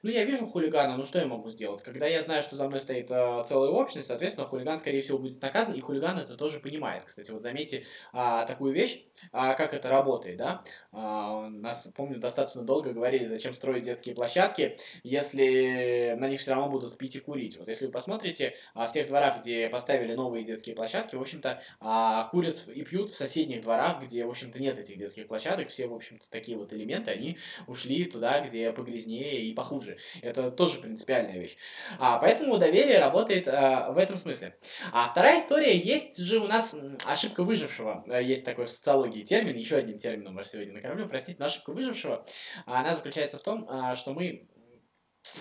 ну, 0.02 0.10
я 0.10 0.24
вижу 0.24 0.46
хулигана, 0.46 0.96
ну 0.96 1.04
что 1.04 1.18
я 1.18 1.26
могу 1.26 1.50
сделать? 1.50 1.82
Когда 1.82 2.06
я 2.06 2.22
знаю, 2.22 2.42
что 2.42 2.56
за 2.56 2.68
мной 2.68 2.80
стоит 2.80 3.10
э, 3.10 3.44
целая 3.46 3.70
общность, 3.70 4.08
соответственно, 4.08 4.46
хулиган, 4.46 4.78
скорее 4.78 5.02
всего, 5.02 5.18
будет 5.18 5.40
наказан, 5.40 5.74
и 5.74 5.80
хулиган 5.80 6.18
это 6.18 6.36
тоже 6.36 6.60
понимает. 6.60 7.04
Кстати, 7.04 7.30
вот 7.30 7.42
заметьте 7.42 7.84
а, 8.12 8.44
такую 8.44 8.72
вещь, 8.72 9.04
а, 9.32 9.54
как 9.54 9.74
это 9.74 9.88
работает, 9.88 10.36
да? 10.36 10.62
А, 10.92 11.48
нас, 11.48 11.88
помню, 11.94 12.18
достаточно 12.18 12.62
долго 12.62 12.92
говорили, 12.92 13.24
зачем 13.26 13.54
строить 13.54 13.84
детские 13.84 14.14
площадки, 14.14 14.78
если 15.02 16.16
на 16.18 16.28
них 16.28 16.40
все 16.40 16.52
равно 16.52 16.70
будут 16.70 16.98
пить 16.98 17.16
и 17.16 17.20
курить. 17.20 17.58
Вот 17.58 17.68
если 17.68 17.86
вы 17.86 17.92
посмотрите, 17.92 18.54
а, 18.74 18.86
в 18.86 18.92
тех 18.92 19.08
дворах, 19.08 19.40
где 19.40 19.68
поставили 19.68 20.14
новые 20.14 20.44
детские 20.44 20.74
площадки, 20.74 21.16
в 21.16 21.20
общем-то, 21.20 21.62
а, 21.80 22.28
курят 22.30 22.64
и 22.68 22.82
пьют 22.82 23.10
в 23.10 23.16
соседних 23.16 23.62
дворах, 23.62 24.02
где, 24.02 24.24
в 24.24 24.30
общем-то, 24.30 24.58
нет 24.60 24.78
этих 24.78 24.98
детских 24.98 25.26
площадок, 25.26 25.68
все, 25.68 25.86
в 25.86 25.94
общем-то, 25.94 26.28
такие 26.30 26.56
вот 26.56 26.72
элементы, 26.72 27.10
они 27.10 27.38
ушли 27.66 28.04
туда, 28.04 28.46
где 28.46 28.72
погрязнее 28.72 29.42
и 29.44 29.54
похуже. 29.54 29.85
Это 30.22 30.50
тоже 30.50 30.78
принципиальная 30.78 31.38
вещь. 31.38 31.56
А, 31.98 32.18
поэтому 32.18 32.58
доверие 32.58 32.98
работает 32.98 33.48
а, 33.48 33.92
в 33.92 33.98
этом 33.98 34.16
смысле. 34.16 34.56
А 34.92 35.08
вторая 35.10 35.38
история, 35.38 35.76
есть 35.76 36.18
же 36.18 36.38
у 36.38 36.46
нас 36.46 36.74
ошибка 37.04 37.42
выжившего. 37.42 38.04
Э, 38.08 38.22
есть 38.22 38.44
такой 38.44 38.66
в 38.66 38.70
социологии 38.70 39.22
термин, 39.22 39.56
еще 39.56 39.76
один 39.76 39.98
термин 39.98 40.28
у 40.28 40.32
нас 40.32 40.50
сегодня 40.50 40.74
накормлю, 40.74 41.08
простите, 41.08 41.36
но 41.38 41.46
ошибка 41.46 41.72
выжившего. 41.72 42.24
Она 42.66 42.94
заключается 42.94 43.38
в 43.38 43.42
том, 43.42 43.66
а, 43.68 43.96
что 43.96 44.12
мы 44.12 44.48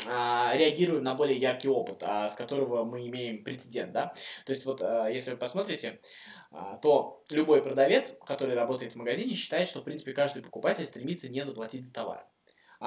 а, 0.08 0.56
реагируем 0.56 1.04
на 1.04 1.16
более 1.16 1.38
яркий 1.38 1.68
опыт, 1.68 2.02
а, 2.04 2.30
с 2.30 2.36
которого 2.36 2.84
мы 2.84 3.08
имеем 3.08 3.44
прецедент, 3.44 3.92
да. 3.92 4.14
То 4.46 4.54
есть 4.54 4.66
вот, 4.66 4.82
а, 4.82 5.08
если 5.08 5.32
вы 5.32 5.38
посмотрите, 5.38 6.00
то 6.82 7.22
любой 7.32 7.62
продавец, 7.62 8.16
который 8.26 8.56
работает 8.56 8.94
в 8.94 8.96
магазине, 8.96 9.36
считает, 9.36 9.68
что, 9.68 9.82
в 9.82 9.84
принципе, 9.84 10.14
каждый 10.14 10.42
покупатель 10.42 10.86
стремится 10.86 11.28
не 11.28 11.44
заплатить 11.44 11.86
за 11.86 11.92
товар. 11.92 12.26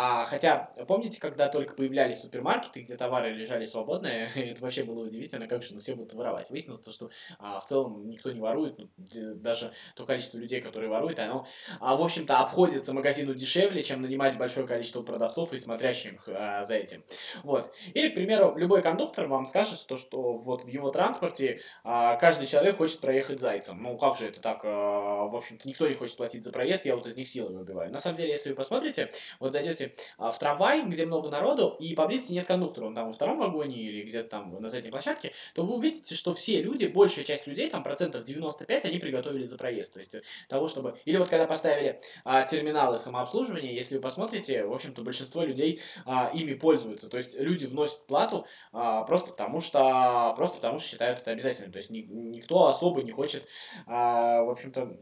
А, 0.01 0.25
хотя, 0.27 0.71
помните, 0.87 1.21
когда 1.21 1.49
только 1.49 1.75
появлялись 1.75 2.21
супермаркеты, 2.21 2.83
где 2.83 2.97
товары 2.97 3.33
лежали 3.33 3.65
свободные, 3.65 4.31
это 4.37 4.63
вообще 4.63 4.85
было 4.85 5.05
удивительно, 5.05 5.49
как 5.49 5.65
же 5.65 5.75
ну, 5.75 5.81
все 5.81 5.97
будут 5.97 6.15
воровать. 6.15 6.51
Выяснилось 6.51 6.81
то, 6.83 6.93
что 6.93 7.11
а, 7.41 7.59
в 7.59 7.65
целом 7.65 8.09
никто 8.09 8.31
не 8.31 8.41
ворует, 8.41 8.79
ну, 8.79 8.89
даже 9.35 9.73
то 9.97 10.07
количество 10.07 10.39
людей, 10.39 10.61
которые 10.61 10.89
воруют, 10.89 11.19
оно, 11.19 11.49
а, 11.81 11.97
в 11.97 12.03
общем-то, 12.03 12.39
обходится 12.39 12.95
магазину 12.95 13.35
дешевле, 13.35 13.83
чем 13.83 14.01
нанимать 14.01 14.39
большое 14.39 14.69
количество 14.69 15.03
продавцов 15.03 15.53
и 15.53 15.59
смотрящих 15.59 16.29
а, 16.29 16.65
за 16.65 16.77
этим. 16.77 17.03
Вот. 17.43 17.75
Или, 17.93 18.11
к 18.11 18.15
примеру, 18.15 18.55
любой 18.57 18.83
кондуктор 18.83 19.27
вам 19.27 19.49
скажет, 19.49 19.85
то, 19.89 19.97
что 19.97 20.35
вот 20.35 20.63
в 20.63 20.69
его 20.69 20.93
транспорте 20.93 21.61
а, 21.83 22.15
каждый 22.15 22.47
человек 22.47 22.77
хочет 22.77 23.01
проехать 23.01 23.41
зайцем. 23.41 23.83
Ну, 23.83 23.99
как 23.99 24.17
же 24.17 24.29
это 24.29 24.41
так? 24.41 24.61
А, 24.63 25.25
в 25.25 25.35
общем-то, 25.35 25.67
никто 25.67 25.89
не 25.89 25.95
хочет 25.95 26.17
платить 26.17 26.45
за 26.45 26.53
проезд, 26.53 26.87
я 26.87 26.95
вот 26.95 27.09
из 27.09 27.17
них 27.17 27.27
силой 27.27 27.57
выбиваю. 27.57 27.91
На 27.91 27.99
самом 27.99 28.17
деле, 28.17 28.31
если 28.31 28.51
вы 28.51 28.55
посмотрите, 28.55 29.11
вот 29.41 29.51
зайдете 29.51 29.88
а, 30.17 30.31
в 30.31 30.39
трамвай, 30.39 30.83
где 30.83 31.07
много 31.07 31.31
народу, 31.31 31.77
и 31.79 31.95
поблизости 31.95 32.33
нет 32.33 32.47
кондуктора, 32.47 32.87
он 32.87 32.95
там 32.95 33.09
во 33.09 33.13
втором 33.13 33.39
вагоне 33.39 33.77
или 33.77 34.03
где-то 34.03 34.29
там 34.29 34.61
на 34.61 34.69
задней 34.69 34.91
площадке, 34.91 35.33
то 35.55 35.65
вы 35.65 35.77
увидите, 35.77 36.15
что 36.15 36.35
все 36.35 36.63
люди, 36.63 36.87
большая 36.87 37.25
часть 37.25 37.47
людей, 37.47 37.71
там 37.71 37.83
процентов 37.83 38.25
95, 38.25 38.85
они 38.85 38.99
приготовили 38.99 39.47
за 39.47 39.57
проезд. 39.57 39.93
То 39.93 39.99
есть 39.99 40.15
э, 40.15 40.23
того, 40.49 40.69
чтобы... 40.69 40.99
Или 41.05 41.17
вот 41.17 41.29
когда 41.29 41.47
поставили 41.47 42.01
а, 42.25 42.43
терминалы 42.45 42.99
самообслуживания, 42.99 43.73
если 43.73 43.97
вы 43.97 44.01
посмотрите, 44.01 44.65
в 44.65 44.73
общем-то, 44.73 45.03
большинство 45.03 45.43
людей 45.43 45.81
а, 46.05 46.31
ими 46.35 46.55
пользуются. 46.55 47.09
То 47.09 47.17
есть 47.17 47.39
люди 47.39 47.67
вносят 47.67 48.07
плату 48.07 48.47
а, 48.73 49.03
просто 49.05 49.31
потому, 49.31 49.61
что 49.61 50.35
просто 50.37 50.57
потому, 50.57 50.79
что 50.79 50.89
считают 50.89 51.21
это 51.21 51.31
обязательным. 51.31 51.73
То 51.73 51.79
есть 51.79 51.91
ни, 51.91 52.01
никто 52.01 52.67
особо 52.67 53.03
не 53.03 53.13
хочет, 53.13 53.47
а, 53.87 54.43
в 54.43 54.51
общем-то, 54.51 54.97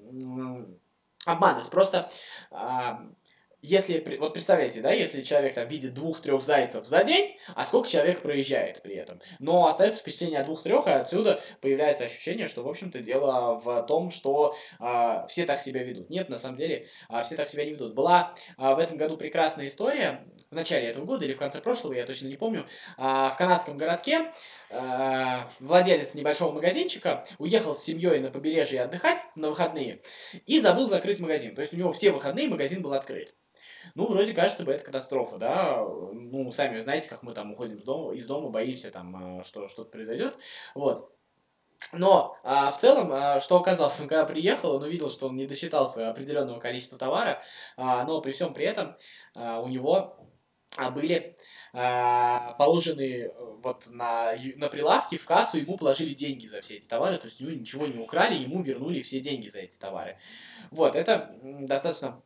обманывать. 1.27 1.69
Просто 1.71 2.11
если, 3.67 4.17
вот 4.19 4.33
представляете, 4.33 4.81
да, 4.81 4.93
если 4.93 5.23
человек 5.23 5.55
там 5.55 5.67
видит 5.67 5.93
двух-трех 5.93 6.41
зайцев 6.41 6.87
за 6.87 7.03
день, 7.03 7.37
а 7.55 7.65
сколько 7.65 7.89
человек 7.89 8.23
проезжает 8.23 8.81
при 8.81 8.95
этом. 8.95 9.21
Но 9.41 9.67
остается 9.67 10.01
впечатление 10.01 10.39
от 10.39 10.47
двух-трех, 10.47 10.87
и 10.87 10.91
отсюда 10.91 11.41
появляется 11.61 12.05
ощущение, 12.05 12.47
что, 12.47 12.63
в 12.63 12.69
общем-то, 12.69 13.01
дело 13.01 13.57
в 13.57 13.83
том, 13.83 14.13
что 14.13 14.57
э, 14.79 15.27
все 15.29 15.47
так 15.47 15.61
себя 15.61 15.83
ведут. 15.83 16.11
Нет, 16.11 16.29
на 16.29 16.39
самом 16.39 16.59
деле, 16.59 16.87
э, 17.11 17.23
все 17.25 17.35
так 17.35 17.49
себя 17.49 17.65
не 17.65 17.73
ведут. 17.73 17.95
Была 17.95 18.35
э, 18.57 18.75
в 18.75 18.79
этом 18.79 18.99
году 18.99 19.17
прекрасная 19.17 19.67
история, 19.67 20.25
в 20.51 20.55
начале 20.55 20.87
этого 20.87 21.05
года 21.05 21.25
или 21.25 21.33
в 21.33 21.39
конце 21.39 21.61
прошлого, 21.61 21.95
я 21.95 22.07
точно 22.07 22.29
не 22.29 22.37
помню, 22.37 22.67
э, 22.99 23.03
в 23.03 23.35
канадском 23.37 23.77
городке 23.77 24.33
э, 24.71 25.39
владелец 25.59 26.15
небольшого 26.15 26.53
магазинчика 26.53 27.27
уехал 27.39 27.75
с 27.75 27.83
семьей 27.83 28.21
на 28.21 28.31
побережье 28.31 28.83
отдыхать 28.83 29.27
на 29.35 29.49
выходные 29.51 30.03
и 30.47 30.61
забыл 30.61 30.89
закрыть 30.89 31.19
магазин. 31.19 31.57
То 31.57 31.63
есть 31.63 31.73
у 31.73 31.77
него 31.77 31.93
все 31.93 32.13
выходные 32.13 32.49
магазин 32.49 32.81
был 32.81 32.93
открыт. 32.93 33.35
Ну, 33.95 34.07
вроде 34.07 34.35
кажется 34.35 34.65
бы, 34.65 34.73
это 34.73 34.85
катастрофа, 34.85 35.39
да. 35.39 35.79
Ну, 36.13 36.51
сами 36.51 36.81
знаете, 36.81 37.09
как 37.09 37.23
мы 37.23 37.33
там 37.33 37.53
уходим 37.53 37.77
из 37.77 37.85
дома, 37.85 38.15
из 38.15 38.27
дома 38.27 38.51
боимся 38.51 38.91
там, 38.91 39.41
э, 39.41 39.45
что 39.45 39.69
что-то 39.69 39.91
произойдет. 39.91 40.37
Вот. 40.75 41.17
Но 41.93 42.37
а, 42.43 42.73
в 42.73 42.79
целом, 42.79 43.11
а, 43.13 43.41
что 43.41 43.57
оказалось, 43.59 44.01
он 44.01 44.09
когда 44.09 44.25
приехал, 44.27 44.77
он 44.77 44.83
увидел, 44.83 45.11
что 45.11 45.29
он 45.29 45.37
не 45.37 45.47
досчитался 45.47 46.11
определенного 46.11 46.59
количества 46.59 46.99
товара, 46.99 47.43
а, 47.77 48.05
но 48.05 48.21
при 48.21 48.33
всем 48.33 48.55
при 48.55 48.65
этом 48.65 48.97
а, 49.35 49.61
у 49.61 49.69
него 49.69 50.19
а, 50.77 50.91
были 50.91 51.37
а, 51.73 52.55
положены 52.55 53.31
вот 53.63 53.87
на, 53.89 54.33
на 54.57 54.69
прилавке 54.69 55.19
в 55.19 55.25
кассу, 55.25 55.59
ему 55.59 55.77
положили 55.77 56.15
деньги 56.15 56.47
за 56.47 56.61
все 56.61 56.77
эти 56.77 56.87
товары, 56.87 57.19
то 57.19 57.27
есть 57.27 57.41
у 57.41 57.45
него 57.45 57.55
ничего 57.55 57.87
не 57.87 57.99
украли, 57.99 58.35
ему 58.35 58.63
вернули 58.63 59.03
все 59.03 59.21
деньги 59.21 59.49
за 59.49 59.61
эти 59.61 59.79
товары. 59.79 60.19
Вот, 60.71 60.97
это 60.97 61.37
достаточно 61.43 62.23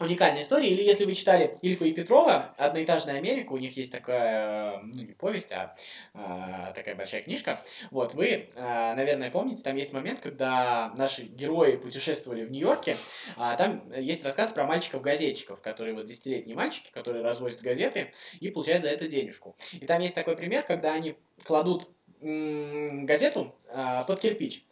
уникальная 0.00 0.42
история. 0.42 0.68
Или 0.68 0.82
если 0.82 1.04
вы 1.04 1.14
читали 1.14 1.56
Ильфа 1.62 1.84
и 1.84 1.92
Петрова, 1.92 2.54
«Одноэтажная 2.58 3.16
Америка», 3.16 3.52
у 3.52 3.56
них 3.56 3.76
есть 3.76 3.92
такая, 3.92 4.80
ну 4.82 5.02
не 5.02 5.12
повесть, 5.12 5.52
а, 5.52 5.74
а 6.14 6.72
такая 6.72 6.94
большая 6.94 7.22
книжка. 7.22 7.62
Вот, 7.90 8.14
вы, 8.14 8.50
а, 8.56 8.94
наверное, 8.94 9.30
помните, 9.30 9.62
там 9.62 9.76
есть 9.76 9.92
момент, 9.92 10.20
когда 10.20 10.92
наши 10.96 11.22
герои 11.22 11.76
путешествовали 11.76 12.44
в 12.44 12.50
Нью-Йорке, 12.50 12.96
а, 13.36 13.56
там 13.56 13.90
есть 13.92 14.24
рассказ 14.24 14.52
про 14.52 14.66
мальчиков-газетчиков, 14.66 15.60
которые 15.60 15.94
вот 15.94 16.06
десятилетние 16.06 16.56
мальчики, 16.56 16.90
которые 16.92 17.24
развозят 17.24 17.60
газеты 17.60 18.12
и 18.40 18.50
получают 18.50 18.82
за 18.82 18.90
это 18.90 19.08
денежку. 19.08 19.56
И 19.72 19.86
там 19.86 20.02
есть 20.02 20.14
такой 20.14 20.36
пример, 20.36 20.62
когда 20.62 20.92
они 20.92 21.16
кладут 21.44 21.88
газету 22.20 23.54
а, 23.68 24.04
под 24.04 24.20
кирпич. 24.20 24.64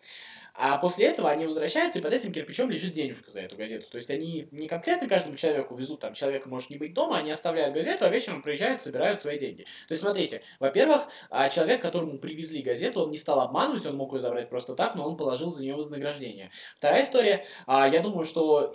А 0.56 0.78
после 0.78 1.06
этого 1.06 1.30
они 1.30 1.46
возвращаются, 1.46 1.98
и 1.98 2.02
под 2.02 2.12
этим 2.12 2.32
кирпичом 2.32 2.70
лежит 2.70 2.92
денежка 2.92 3.30
за 3.32 3.40
эту 3.40 3.56
газету. 3.56 3.86
То 3.90 3.96
есть 3.96 4.08
они 4.10 4.46
не 4.52 4.68
конкретно 4.68 5.08
каждому 5.08 5.36
человеку 5.36 5.74
везут, 5.74 6.00
там, 6.00 6.14
человека 6.14 6.48
может 6.48 6.70
не 6.70 6.78
быть 6.78 6.94
дома, 6.94 7.18
они 7.18 7.32
оставляют 7.32 7.74
газету, 7.74 8.04
а 8.04 8.08
вечером 8.08 8.40
приезжают, 8.40 8.80
собирают 8.80 9.20
свои 9.20 9.36
деньги. 9.36 9.62
То 9.88 9.92
есть, 9.92 10.02
смотрите, 10.02 10.42
во-первых, 10.60 11.08
а, 11.28 11.48
человек, 11.48 11.82
которому 11.82 12.18
привезли 12.18 12.62
газету, 12.62 13.00
он 13.02 13.10
не 13.10 13.18
стал 13.18 13.40
обманывать, 13.40 13.84
он 13.84 13.96
мог 13.96 14.12
ее 14.12 14.20
забрать 14.20 14.48
просто 14.48 14.76
так, 14.76 14.94
но 14.94 15.08
он 15.08 15.16
положил 15.16 15.50
за 15.50 15.60
нее 15.60 15.74
вознаграждение. 15.74 16.52
Вторая 16.76 17.02
история, 17.02 17.44
а, 17.66 17.88
я 17.88 18.00
думаю, 18.00 18.24
что 18.24 18.72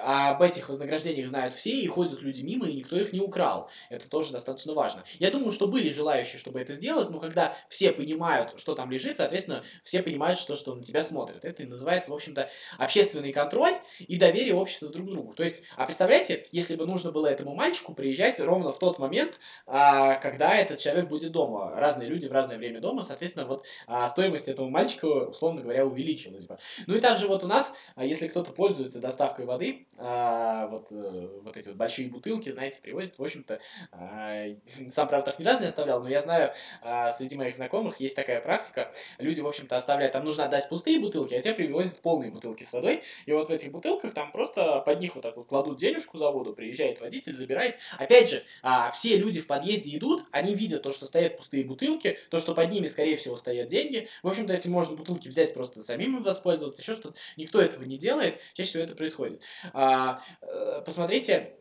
об 0.00 0.42
этих 0.42 0.70
вознаграждениях 0.70 1.28
знают 1.28 1.52
все, 1.52 1.70
и 1.70 1.86
ходят 1.86 2.22
люди 2.22 2.40
мимо, 2.40 2.66
и 2.66 2.76
никто 2.76 2.96
их 2.96 3.12
не 3.12 3.20
украл. 3.20 3.68
Это 3.90 4.08
тоже 4.08 4.32
достаточно 4.32 4.72
важно. 4.72 5.04
Я 5.18 5.30
думаю, 5.30 5.52
что 5.52 5.68
были 5.68 5.92
желающие, 5.92 6.38
чтобы 6.38 6.60
это 6.60 6.72
сделать, 6.72 7.10
но 7.10 7.20
когда 7.20 7.56
все 7.68 7.92
понимают, 7.92 8.54
что 8.58 8.74
там 8.74 8.90
лежит, 8.90 9.18
соответственно, 9.18 9.64
все 9.84 10.02
понимают, 10.02 10.38
что, 10.38 10.56
что 10.56 10.74
на 10.74 10.82
тебя 10.82 11.02
смотрят. 11.10 11.44
Это 11.44 11.62
и 11.62 11.66
называется, 11.66 12.10
в 12.10 12.14
общем-то, 12.14 12.48
общественный 12.78 13.32
контроль 13.32 13.74
и 13.98 14.16
доверие 14.18 14.54
общества 14.54 14.88
друг 14.88 15.08
к 15.08 15.10
другу. 15.10 15.34
То 15.34 15.42
есть, 15.42 15.62
а 15.76 15.84
представляете, 15.86 16.46
если 16.52 16.76
бы 16.76 16.86
нужно 16.86 17.12
было 17.12 17.26
этому 17.26 17.54
мальчику 17.54 17.94
приезжать 17.94 18.40
ровно 18.40 18.72
в 18.72 18.78
тот 18.78 18.98
момент, 18.98 19.38
а, 19.66 20.16
когда 20.16 20.54
этот 20.56 20.78
человек 20.78 21.08
будет 21.08 21.32
дома. 21.32 21.72
Разные 21.76 22.08
люди 22.08 22.26
в 22.26 22.32
разное 22.32 22.58
время 22.58 22.80
дома, 22.80 23.02
соответственно, 23.02 23.46
вот 23.46 23.64
а, 23.86 24.08
стоимость 24.08 24.48
этого 24.48 24.68
мальчика, 24.68 25.04
условно 25.04 25.62
говоря, 25.62 25.84
увеличилась 25.84 26.46
бы. 26.46 26.58
Ну 26.86 26.94
и 26.94 27.00
также 27.00 27.28
вот 27.28 27.44
у 27.44 27.46
нас, 27.46 27.74
а, 27.96 28.04
если 28.04 28.28
кто-то 28.28 28.52
пользуется 28.52 29.00
доставкой 29.00 29.46
воды, 29.46 29.86
а, 29.98 30.66
вот, 30.68 30.88
э, 30.92 31.28
вот 31.42 31.56
эти 31.56 31.68
вот 31.68 31.76
большие 31.76 32.08
бутылки, 32.08 32.50
знаете, 32.50 32.80
привозят, 32.80 33.18
в 33.18 33.22
общем-то, 33.22 33.60
а, 33.92 34.44
сам, 34.88 35.08
правда, 35.08 35.32
так 35.32 35.40
ни 35.40 35.44
разу 35.44 35.62
не 35.62 35.68
оставлял, 35.68 36.02
но 36.02 36.08
я 36.08 36.20
знаю, 36.20 36.52
а, 36.82 37.10
среди 37.10 37.36
моих 37.36 37.56
знакомых 37.56 38.00
есть 38.00 38.16
такая 38.16 38.40
практика, 38.40 38.92
люди, 39.18 39.40
в 39.40 39.46
общем-то, 39.46 39.76
оставляют, 39.76 40.12
там 40.12 40.24
нужно 40.24 40.44
отдать 40.44 40.68
пустые 40.68 40.99
бутылки, 41.00 41.34
а 41.34 41.42
те 41.42 41.54
привозят 41.54 42.00
полные 42.00 42.30
бутылки 42.30 42.64
с 42.64 42.72
водой, 42.72 43.02
и 43.26 43.32
вот 43.32 43.48
в 43.48 43.50
этих 43.50 43.72
бутылках 43.72 44.14
там 44.14 44.32
просто 44.32 44.80
под 44.80 45.00
них 45.00 45.14
вот 45.14 45.22
так 45.22 45.36
вот 45.36 45.46
кладут 45.46 45.78
денежку 45.78 46.18
за 46.18 46.30
воду, 46.30 46.52
приезжает 46.52 47.00
водитель, 47.00 47.34
забирает. 47.34 47.76
Опять 47.98 48.30
же, 48.30 48.44
а, 48.62 48.90
все 48.90 49.16
люди 49.16 49.40
в 49.40 49.46
подъезде 49.46 49.96
идут, 49.96 50.24
они 50.30 50.54
видят 50.54 50.82
то, 50.82 50.92
что 50.92 51.06
стоят 51.06 51.36
пустые 51.36 51.64
бутылки, 51.64 52.18
то, 52.30 52.38
что 52.38 52.54
под 52.54 52.70
ними, 52.70 52.86
скорее 52.86 53.16
всего, 53.16 53.36
стоят 53.36 53.68
деньги. 53.68 54.08
В 54.22 54.28
общем-то, 54.28 54.52
эти 54.52 54.68
можно 54.68 54.96
бутылки 54.96 55.28
взять 55.28 55.54
просто 55.54 55.82
самим 55.82 56.22
воспользоваться, 56.22 56.82
еще 56.82 56.94
что-то. 56.94 57.16
Никто 57.36 57.60
этого 57.60 57.84
не 57.84 57.98
делает, 57.98 58.38
чаще 58.54 58.70
всего 58.70 58.82
это 58.82 58.94
происходит. 58.94 59.42
А, 59.72 60.22
э, 60.42 60.82
посмотрите, 60.84 61.56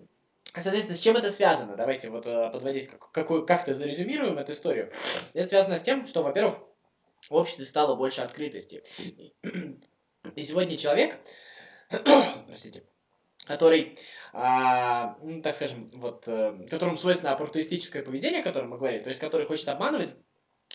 Соответственно, 0.53 0.97
с 0.97 1.01
чем 1.01 1.15
это 1.15 1.31
связано? 1.31 1.75
Давайте 1.75 2.09
вот 2.09 2.25
э, 2.25 2.49
подводить, 2.51 2.87
как, 2.87 3.11
какую, 3.11 3.45
как-то 3.45 3.75
зарезюмируем 3.75 4.37
эту 4.39 4.53
историю. 4.53 4.91
Это 5.33 5.47
связано 5.47 5.77
с 5.77 5.83
тем, 5.83 6.07
что, 6.07 6.23
во-первых, 6.23 6.55
в 7.29 7.35
обществе 7.35 7.65
стало 7.65 7.95
больше 7.95 8.21
открытости. 8.21 8.83
И 10.35 10.43
сегодня 10.43 10.77
человек, 10.77 11.19
простите, 12.47 12.83
который, 13.45 13.97
а, 14.33 15.17
ну, 15.21 15.41
так 15.41 15.55
скажем, 15.55 15.89
вот, 15.93 16.27
э, 16.27 16.67
которому 16.69 16.97
свойственно 16.97 17.31
оппортунистическое 17.31 18.03
поведение, 18.03 18.41
о 18.41 18.43
котором 18.43 18.69
мы 18.69 18.77
говорили, 18.77 19.01
то 19.01 19.09
есть 19.09 19.19
который 19.19 19.47
хочет 19.47 19.67
обманывать, 19.69 20.15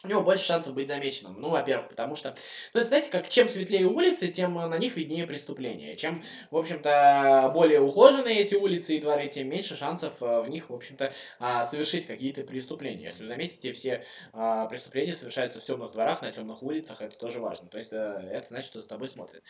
у 0.02 0.08
него 0.08 0.22
больше 0.22 0.44
шансов 0.44 0.74
быть 0.74 0.88
замеченным. 0.88 1.40
Ну, 1.40 1.48
во-первых, 1.48 1.88
потому 1.88 2.14
что, 2.14 2.36
ну, 2.74 2.80
это, 2.80 2.88
знаете, 2.88 3.10
как 3.10 3.28
чем 3.28 3.48
светлее 3.48 3.86
улицы, 3.86 4.28
тем 4.28 4.54
на 4.54 4.76
них 4.76 4.96
виднее 4.96 5.26
преступления. 5.26 5.96
Чем, 5.96 6.22
в 6.50 6.56
общем-то, 6.56 7.50
более 7.54 7.80
ухоженные 7.80 8.40
эти 8.40 8.54
улицы 8.54 8.96
и 8.96 9.00
дворы, 9.00 9.28
тем 9.28 9.48
меньше 9.48 9.76
шансов 9.76 10.22
э, 10.22 10.42
в 10.42 10.48
них, 10.48 10.68
в 10.68 10.74
общем-то, 10.74 11.12
а, 11.38 11.64
совершить 11.64 12.06
какие-то 12.06 12.42
преступления. 12.42 13.04
Если 13.04 13.22
вы 13.22 13.28
заметите, 13.28 13.72
все 13.72 14.04
а, 14.32 14.66
преступления 14.66 15.14
совершаются 15.14 15.60
в 15.60 15.64
темных 15.64 15.92
дворах, 15.92 16.20
на 16.20 16.30
темных 16.30 16.62
улицах, 16.62 17.00
это 17.00 17.18
тоже 17.18 17.40
важно. 17.40 17.68
То 17.68 17.78
есть, 17.78 17.92
э, 17.92 18.28
это 18.30 18.46
значит, 18.48 18.68
что 18.68 18.82
с 18.82 18.86
тобой 18.86 19.08
смотрят. 19.08 19.42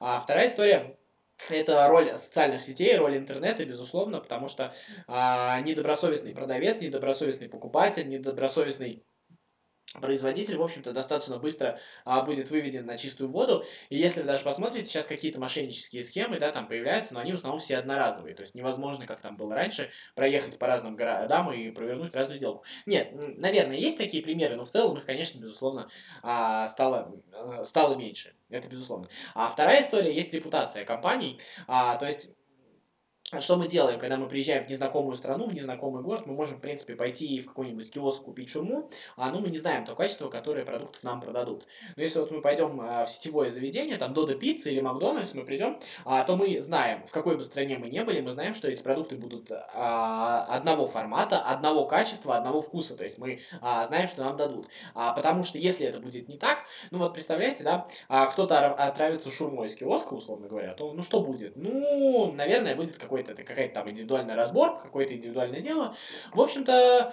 А 0.00 0.20
вторая 0.20 0.48
история, 0.48 0.96
это 1.50 1.86
роль 1.88 2.16
социальных 2.16 2.62
сетей, 2.62 2.96
роль 2.96 3.16
интернета, 3.18 3.64
безусловно, 3.64 4.20
потому 4.20 4.48
что 4.48 4.74
а, 5.06 5.60
недобросовестный 5.60 6.34
продавец, 6.34 6.80
недобросовестный 6.80 7.48
покупатель, 7.48 8.08
недобросовестный 8.08 9.04
производитель, 10.00 10.56
в 10.56 10.62
общем-то, 10.62 10.92
достаточно 10.92 11.38
быстро 11.38 11.78
а, 12.04 12.22
будет 12.22 12.50
выведен 12.50 12.86
на 12.86 12.96
чистую 12.96 13.30
воду. 13.30 13.64
И 13.88 13.96
если 13.96 14.20
вы 14.20 14.26
даже 14.26 14.44
посмотрите, 14.44 14.88
сейчас 14.88 15.06
какие-то 15.06 15.40
мошеннические 15.40 16.04
схемы, 16.04 16.38
да, 16.38 16.52
там 16.52 16.68
появляются, 16.68 17.14
но 17.14 17.20
они 17.20 17.32
в 17.32 17.36
основном 17.36 17.60
все 17.60 17.76
одноразовые. 17.78 18.34
То 18.34 18.42
есть 18.42 18.54
невозможно, 18.54 19.06
как 19.06 19.20
там 19.20 19.36
было 19.36 19.54
раньше, 19.54 19.90
проехать 20.14 20.58
по 20.58 20.66
разным 20.66 20.96
городам 20.96 21.52
и 21.52 21.70
провернуть 21.70 22.14
разную 22.14 22.38
сделку. 22.38 22.64
Нет, 22.86 23.10
наверное, 23.38 23.76
есть 23.76 23.98
такие 23.98 24.22
примеры, 24.22 24.56
но 24.56 24.64
в 24.64 24.70
целом 24.70 24.96
их, 24.98 25.04
конечно, 25.04 25.38
безусловно, 25.38 25.88
а, 26.22 26.66
стало, 26.68 27.20
а, 27.32 27.64
стало 27.64 27.94
меньше. 27.94 28.34
Это 28.50 28.68
безусловно. 28.68 29.08
А 29.34 29.50
вторая 29.50 29.82
история, 29.82 30.14
есть 30.14 30.32
репутация 30.32 30.84
компаний. 30.84 31.38
А, 31.66 31.96
то 31.96 32.06
есть 32.06 32.30
что 33.40 33.56
мы 33.56 33.68
делаем, 33.68 33.98
когда 33.98 34.16
мы 34.16 34.26
приезжаем 34.26 34.64
в 34.64 34.70
незнакомую 34.70 35.14
страну, 35.14 35.48
в 35.48 35.54
незнакомый 35.54 36.02
город, 36.02 36.24
мы 36.26 36.32
можем, 36.34 36.56
в 36.56 36.60
принципе, 36.60 36.94
пойти 36.94 37.40
в 37.40 37.46
какой-нибудь 37.46 37.90
киоск 37.90 38.22
купить 38.22 38.48
шурму, 38.48 38.88
а 39.16 39.30
ну 39.30 39.40
мы 39.40 39.50
не 39.50 39.58
знаем 39.58 39.84
то 39.84 39.94
качество, 39.94 40.28
которое 40.28 40.64
продуктов 40.64 41.02
нам 41.04 41.20
продадут. 41.20 41.66
Но 41.96 42.02
если 42.02 42.20
вот 42.20 42.30
мы 42.30 42.40
пойдем 42.40 42.80
а, 42.80 43.04
в 43.04 43.10
сетевое 43.10 43.50
заведение, 43.50 43.98
там 43.98 44.14
Додо 44.14 44.34
Пицца 44.34 44.70
или 44.70 44.80
Макдональдс, 44.80 45.34
мы 45.34 45.44
придем, 45.44 45.78
а, 46.06 46.24
то 46.24 46.36
мы 46.36 46.62
знаем, 46.62 47.06
в 47.06 47.10
какой 47.10 47.36
бы 47.36 47.44
стране 47.44 47.76
мы 47.76 47.90
не 47.90 48.02
были, 48.02 48.22
мы 48.22 48.30
знаем, 48.30 48.54
что 48.54 48.68
эти 48.68 48.82
продукты 48.82 49.16
будут 49.16 49.50
а, 49.52 50.46
одного 50.48 50.86
формата, 50.86 51.38
одного 51.40 51.86
качества, 51.86 52.36
одного 52.36 52.62
вкуса, 52.62 52.96
то 52.96 53.04
есть 53.04 53.18
мы 53.18 53.40
а, 53.60 53.84
знаем, 53.84 54.08
что 54.08 54.24
нам 54.24 54.38
дадут. 54.38 54.68
А, 54.94 55.12
потому 55.12 55.42
что 55.42 55.58
если 55.58 55.86
это 55.86 56.00
будет 56.00 56.28
не 56.28 56.38
так, 56.38 56.58
ну 56.90 56.98
вот 56.98 57.12
представляете, 57.12 57.62
да, 57.62 57.86
а, 58.08 58.26
кто-то 58.26 58.72
отравится 58.72 59.30
шурмой 59.30 59.66
из 59.66 59.74
киоска, 59.74 60.14
условно 60.14 60.48
говоря, 60.48 60.72
то 60.72 60.92
ну 60.94 61.02
что 61.02 61.20
будет? 61.20 61.56
Ну, 61.56 62.32
наверное, 62.32 62.74
будет 62.74 62.96
какой 62.96 63.17
какой-то, 63.18 63.32
это 63.32 63.42
какая-то 63.48 63.74
там 63.74 63.90
индивидуальная 63.90 64.36
разборка, 64.36 64.84
какое-то 64.84 65.14
индивидуальное 65.14 65.60
дело. 65.60 65.96
В 66.32 66.40
общем-то, 66.40 67.12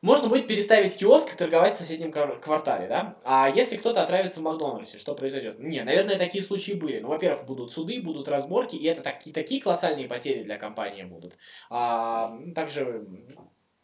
можно 0.00 0.28
будет 0.28 0.48
переставить 0.48 0.96
киоск 0.96 1.32
и 1.32 1.36
торговать 1.36 1.74
в 1.74 1.78
соседнем 1.78 2.10
квартале, 2.12 2.88
да? 2.88 3.16
А 3.24 3.48
если 3.54 3.76
кто-то 3.76 4.02
отравится 4.02 4.40
в 4.40 4.42
Макдональдсе, 4.42 4.98
что 4.98 5.14
произойдет? 5.14 5.60
Не, 5.60 5.82
наверное, 5.84 6.18
такие 6.18 6.42
случаи 6.42 6.72
были. 6.72 6.98
Ну, 6.98 7.08
во-первых, 7.08 7.46
будут 7.46 7.72
суды, 7.72 8.02
будут 8.02 8.28
разборки, 8.28 8.74
и 8.74 8.84
это 8.86 9.02
такие, 9.02 9.32
такие 9.32 9.62
колоссальные 9.62 10.08
потери 10.08 10.42
для 10.42 10.58
компании 10.58 11.04
будут. 11.04 11.36
А, 11.70 12.36
также 12.54 13.06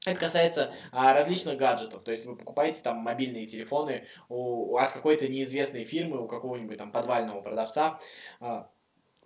это 0.07 0.18
касается 0.18 0.72
а, 0.90 1.12
различных 1.12 1.57
гаджетов, 1.57 2.03
то 2.03 2.12
есть 2.12 2.24
вы 2.24 2.37
покупаете 2.37 2.81
там 2.83 2.96
мобильные 2.98 3.46
телефоны 3.46 4.07
у, 4.29 4.77
от 4.77 4.92
какой-то 4.92 5.29
неизвестной 5.29 5.85
фирмы, 5.85 6.22
у 6.22 6.29
какого-нибудь 6.29 6.79
там 6.79 6.92
подвального 6.92 7.40
продавца. 7.40 8.01
А, 8.40 8.70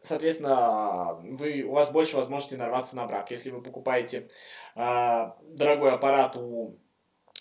соответственно, 0.02 1.14
вы, 1.22 1.62
у 1.62 1.72
вас 1.72 1.90
больше 1.90 2.16
возможности 2.16 2.56
нарваться 2.56 2.96
на 2.96 3.06
брак. 3.06 3.30
Если 3.30 3.50
вы 3.50 3.62
покупаете 3.62 4.28
э, 4.74 5.30
дорогой 5.42 5.92
аппарат 5.92 6.36
у, 6.36 6.78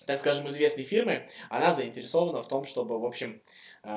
так 0.06 0.20
скажем, 0.20 0.48
известной 0.50 0.84
фирмы, 0.84 1.28
она 1.50 1.74
заинтересована 1.74 2.42
в 2.42 2.48
том, 2.48 2.66
чтобы, 2.66 3.00
в 3.00 3.06
общем, 3.06 3.42
э, 3.84 3.92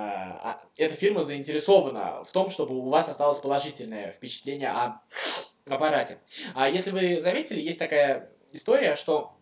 эта 0.77 0.95
фирма 0.95 1.23
заинтересована 1.23 2.25
в 2.25 2.33
том, 2.33 2.51
чтобы 2.51 2.77
у 2.77 2.89
вас 2.89 3.09
осталось 3.09 3.39
положительное 3.39 4.13
впечатление 4.13 4.71
о 4.71 5.01
аппарате. 5.69 6.19
А 6.55 6.69
если 6.69 6.91
вы 6.91 7.21
заметили, 7.21 7.61
есть 7.61 7.79
такая 7.79 8.31
история, 8.53 8.97
что 8.97 9.37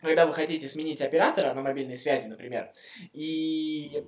когда 0.00 0.26
вы 0.26 0.34
хотите 0.34 0.68
сменить 0.68 1.00
оператора 1.00 1.54
на 1.54 1.62
мобильной 1.62 1.96
связи, 1.96 2.26
например, 2.26 2.72
и 3.12 4.04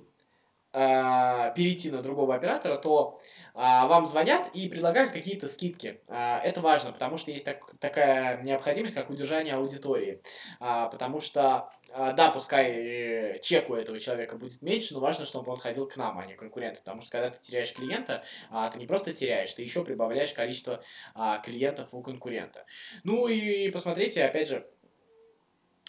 э, 0.75 1.53
перейти 1.55 1.89
на 1.89 2.01
другого 2.01 2.35
оператора, 2.35 2.77
то 2.77 3.19
э, 3.53 3.57
вам 3.57 4.05
звонят 4.05 4.49
и 4.53 4.67
предлагают 4.67 5.11
какие-то 5.11 5.47
скидки. 5.47 6.01
Э, 6.07 6.39
это 6.43 6.61
важно, 6.61 6.91
потому 6.91 7.17
что 7.17 7.31
есть 7.31 7.45
так, 7.45 7.73
такая 7.79 8.41
необходимость, 8.43 8.93
как 8.93 9.09
удержание 9.09 9.55
аудитории. 9.55 10.21
Э, 10.59 10.89
потому 10.91 11.21
что, 11.21 11.69
э, 11.91 12.13
да, 12.15 12.29
пускай 12.31 13.39
чек 13.41 13.69
у 13.69 13.75
этого 13.75 13.99
человека 13.99 14.37
будет 14.37 14.61
меньше, 14.61 14.93
но 14.93 14.99
важно, 14.99 15.25
чтобы 15.25 15.51
он 15.51 15.59
ходил 15.59 15.87
к 15.87 15.95
нам, 15.95 16.19
а 16.19 16.25
не 16.25 16.33
к 16.33 16.39
конкуренту. 16.39 16.81
Потому 16.81 17.01
что 17.01 17.11
когда 17.11 17.29
ты 17.29 17.41
теряешь 17.41 17.73
клиента, 17.73 18.23
э, 18.51 18.69
ты 18.73 18.79
не 18.79 18.85
просто 18.85 19.13
теряешь, 19.13 19.53
ты 19.53 19.61
еще 19.61 19.85
прибавляешь 19.85 20.33
количество 20.33 20.83
э, 21.15 21.37
клиентов 21.43 21.93
у 21.93 22.01
конкурента. 22.01 22.65
Ну 23.03 23.27
и 23.27 23.71
посмотрите, 23.71 24.25
опять 24.25 24.49
же, 24.49 24.67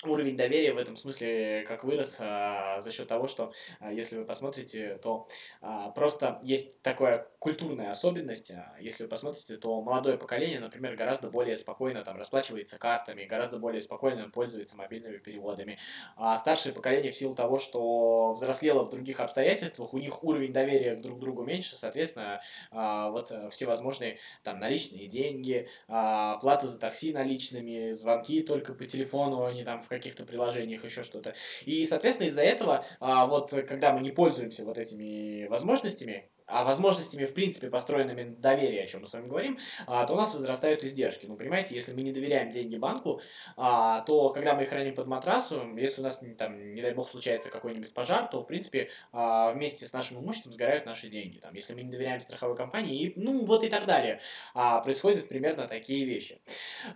уровень 0.04 0.36
доверия 0.36 0.74
в 0.74 0.78
этом 0.78 0.96
смысле 0.96 1.64
как 1.66 1.84
вырос 1.84 2.18
а, 2.20 2.80
за 2.82 2.92
счет 2.92 3.08
того, 3.08 3.28
что 3.28 3.52
а, 3.80 3.90
если 3.90 4.18
вы 4.18 4.24
посмотрите, 4.26 4.98
то 5.02 5.26
а, 5.62 5.90
просто 5.90 6.38
есть 6.42 6.82
такая 6.82 7.28
культурная 7.38 7.90
особенность. 7.90 8.50
А, 8.50 8.76
если 8.78 9.04
вы 9.04 9.08
посмотрите, 9.08 9.56
то 9.56 9.80
молодое 9.80 10.18
поколение, 10.18 10.60
например, 10.60 10.96
гораздо 10.96 11.30
более 11.30 11.56
спокойно 11.56 12.04
там 12.04 12.18
расплачивается 12.18 12.78
картами, 12.78 13.24
гораздо 13.24 13.58
более 13.58 13.80
спокойно 13.80 14.28
пользуется 14.28 14.76
мобильными 14.76 15.16
переводами. 15.16 15.78
А 16.16 16.36
старшее 16.36 16.74
поколение 16.74 17.10
в 17.10 17.16
силу 17.16 17.34
того, 17.34 17.58
что 17.58 18.34
взрослело 18.34 18.84
в 18.84 18.90
других 18.90 19.20
обстоятельствах, 19.20 19.94
у 19.94 19.98
них 19.98 20.22
уровень 20.22 20.52
доверия 20.52 20.96
друг 20.96 21.18
к 21.18 21.20
другу 21.20 21.42
меньше, 21.42 21.74
соответственно, 21.76 22.42
а, 22.70 23.08
вот 23.10 23.32
всевозможные 23.50 24.18
там 24.42 24.58
наличные 24.58 25.06
деньги, 25.06 25.68
а, 25.88 26.36
плата 26.36 26.68
за 26.68 26.78
такси 26.78 27.14
наличными, 27.14 27.92
звонки 27.92 28.42
только 28.42 28.74
по 28.74 28.84
телефону, 28.84 29.44
они 29.44 29.64
там 29.64 29.85
в 29.86 29.88
каких-то 29.88 30.24
приложениях, 30.24 30.84
еще 30.84 31.04
что-то. 31.04 31.34
И, 31.64 31.84
соответственно, 31.86 32.26
из-за 32.28 32.42
этого, 32.42 32.84
а, 32.98 33.26
вот 33.26 33.50
когда 33.68 33.92
мы 33.92 34.00
не 34.00 34.10
пользуемся 34.10 34.64
вот 34.64 34.78
этими 34.78 35.46
возможностями, 35.46 36.28
а 36.46 36.64
возможностями, 36.64 37.24
в 37.24 37.34
принципе, 37.34 37.70
построенными 37.70 38.22
на 38.22 38.36
доверии, 38.36 38.78
о 38.78 38.86
чем 38.86 39.00
мы 39.00 39.06
с 39.06 39.12
вами 39.12 39.26
говорим, 39.26 39.58
а, 39.86 40.06
то 40.06 40.14
у 40.14 40.16
нас 40.16 40.32
возрастают 40.34 40.84
издержки. 40.84 41.26
Ну, 41.26 41.36
понимаете, 41.36 41.74
если 41.74 41.92
мы 41.92 42.02
не 42.02 42.12
доверяем 42.12 42.50
деньги 42.50 42.76
банку, 42.76 43.20
а, 43.56 44.02
то 44.02 44.30
когда 44.30 44.54
мы 44.54 44.62
их 44.62 44.68
храним 44.68 44.94
под 44.94 45.06
матрасом, 45.06 45.76
если 45.76 46.00
у 46.00 46.04
нас, 46.04 46.20
там, 46.38 46.74
не 46.74 46.82
дай 46.82 46.94
бог, 46.94 47.10
случается 47.10 47.50
какой-нибудь 47.50 47.92
пожар, 47.92 48.28
то, 48.28 48.42
в 48.42 48.46
принципе, 48.46 48.90
а, 49.12 49.52
вместе 49.52 49.86
с 49.86 49.92
нашим 49.92 50.20
имуществом 50.20 50.52
сгорают 50.52 50.86
наши 50.86 51.08
деньги. 51.08 51.38
Там, 51.38 51.54
если 51.54 51.74
мы 51.74 51.82
не 51.82 51.90
доверяем 51.90 52.20
страховой 52.20 52.56
компании, 52.56 53.12
ну, 53.16 53.44
вот 53.44 53.64
и 53.64 53.68
так 53.68 53.86
далее. 53.86 54.20
А, 54.54 54.80
происходят 54.80 55.28
примерно 55.28 55.66
такие 55.66 56.04
вещи. 56.04 56.40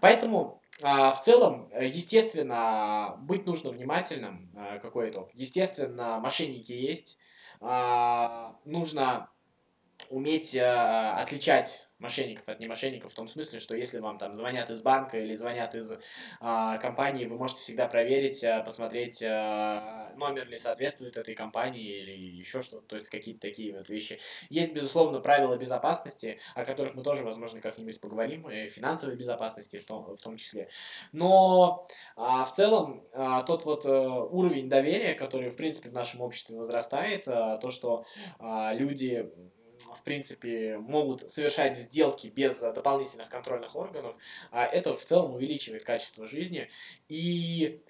Поэтому 0.00 0.62
в 0.80 1.18
целом, 1.22 1.70
естественно, 1.78 3.18
быть 3.20 3.44
нужно 3.44 3.70
внимательным, 3.70 4.50
какой 4.80 5.10
итог. 5.10 5.28
Естественно, 5.34 6.18
мошенники 6.20 6.72
есть, 6.72 7.18
нужно 7.60 9.28
уметь 10.10 10.56
а, 10.56 11.16
отличать 11.16 11.86
мошенников 12.00 12.48
от 12.48 12.58
немошенников 12.60 13.12
в 13.12 13.14
том 13.14 13.28
смысле, 13.28 13.60
что 13.60 13.76
если 13.76 14.00
вам 14.00 14.18
там 14.18 14.34
звонят 14.34 14.70
из 14.70 14.80
банка 14.82 15.18
или 15.18 15.36
звонят 15.36 15.74
из 15.74 15.92
а, 16.40 16.78
компании, 16.78 17.26
вы 17.26 17.36
можете 17.36 17.60
всегда 17.60 17.86
проверить, 17.86 18.42
а, 18.42 18.62
посмотреть, 18.62 19.22
а, 19.22 20.12
номер 20.16 20.48
ли 20.48 20.58
соответствует 20.58 21.16
этой 21.16 21.34
компании 21.34 22.00
или 22.00 22.10
еще 22.10 22.62
что-то, 22.62 22.86
то 22.86 22.96
есть 22.96 23.10
какие-то 23.10 23.40
такие 23.40 23.76
вот 23.76 23.88
вещи. 23.88 24.18
Есть, 24.48 24.72
безусловно, 24.72 25.20
правила 25.20 25.56
безопасности, 25.56 26.40
о 26.54 26.64
которых 26.64 26.94
мы 26.94 27.02
тоже, 27.02 27.22
возможно, 27.22 27.60
как-нибудь 27.60 28.00
поговорим, 28.00 28.50
и 28.50 28.68
финансовой 28.68 29.16
безопасности 29.16 29.78
в 29.78 29.84
том, 29.84 30.16
в 30.16 30.20
том 30.20 30.36
числе. 30.36 30.68
Но 31.12 31.84
а, 32.16 32.44
в 32.44 32.52
целом 32.52 33.04
а, 33.12 33.42
тот 33.42 33.66
вот 33.66 33.84
а, 33.84 34.24
уровень 34.24 34.70
доверия, 34.70 35.14
который, 35.14 35.50
в 35.50 35.56
принципе, 35.56 35.90
в 35.90 35.92
нашем 35.92 36.22
обществе 36.22 36.56
возрастает, 36.56 37.28
а, 37.28 37.58
то, 37.58 37.70
что 37.70 38.06
а, 38.38 38.72
люди 38.72 39.30
в 39.80 40.02
принципе, 40.02 40.78
могут 40.78 41.30
совершать 41.30 41.76
сделки 41.76 42.28
без 42.28 42.60
дополнительных 42.60 43.28
контрольных 43.28 43.74
органов, 43.76 44.14
а 44.50 44.66
это 44.66 44.94
в 44.94 45.04
целом 45.04 45.34
увеличивает 45.34 45.84
качество 45.84 46.26
жизни. 46.26 46.68
И 47.08 47.82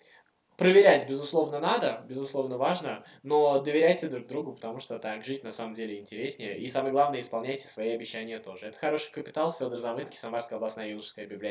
проверять, 0.61 1.09
безусловно, 1.09 1.59
надо, 1.59 2.05
безусловно, 2.07 2.59
важно, 2.59 3.03
но 3.23 3.61
доверяйте 3.61 4.09
друг 4.09 4.27
другу, 4.27 4.53
потому 4.53 4.79
что 4.79 4.99
так 4.99 5.25
жить 5.25 5.43
на 5.43 5.53
самом 5.53 5.75
деле 5.75 5.99
интереснее. 5.99 6.59
И 6.59 6.69
самое 6.69 6.93
главное, 6.93 7.21
исполняйте 7.21 7.67
свои 7.67 7.89
обещания 7.89 8.39
тоже. 8.41 8.67
Это 8.67 8.77
хороший 8.77 9.11
капитал. 9.11 9.53
Федор 9.53 9.79
Замыцкий, 9.79 10.19
Самарская 10.19 10.59
областная 10.59 10.91
юношеская 10.91 11.27
библиотека. 11.27 11.41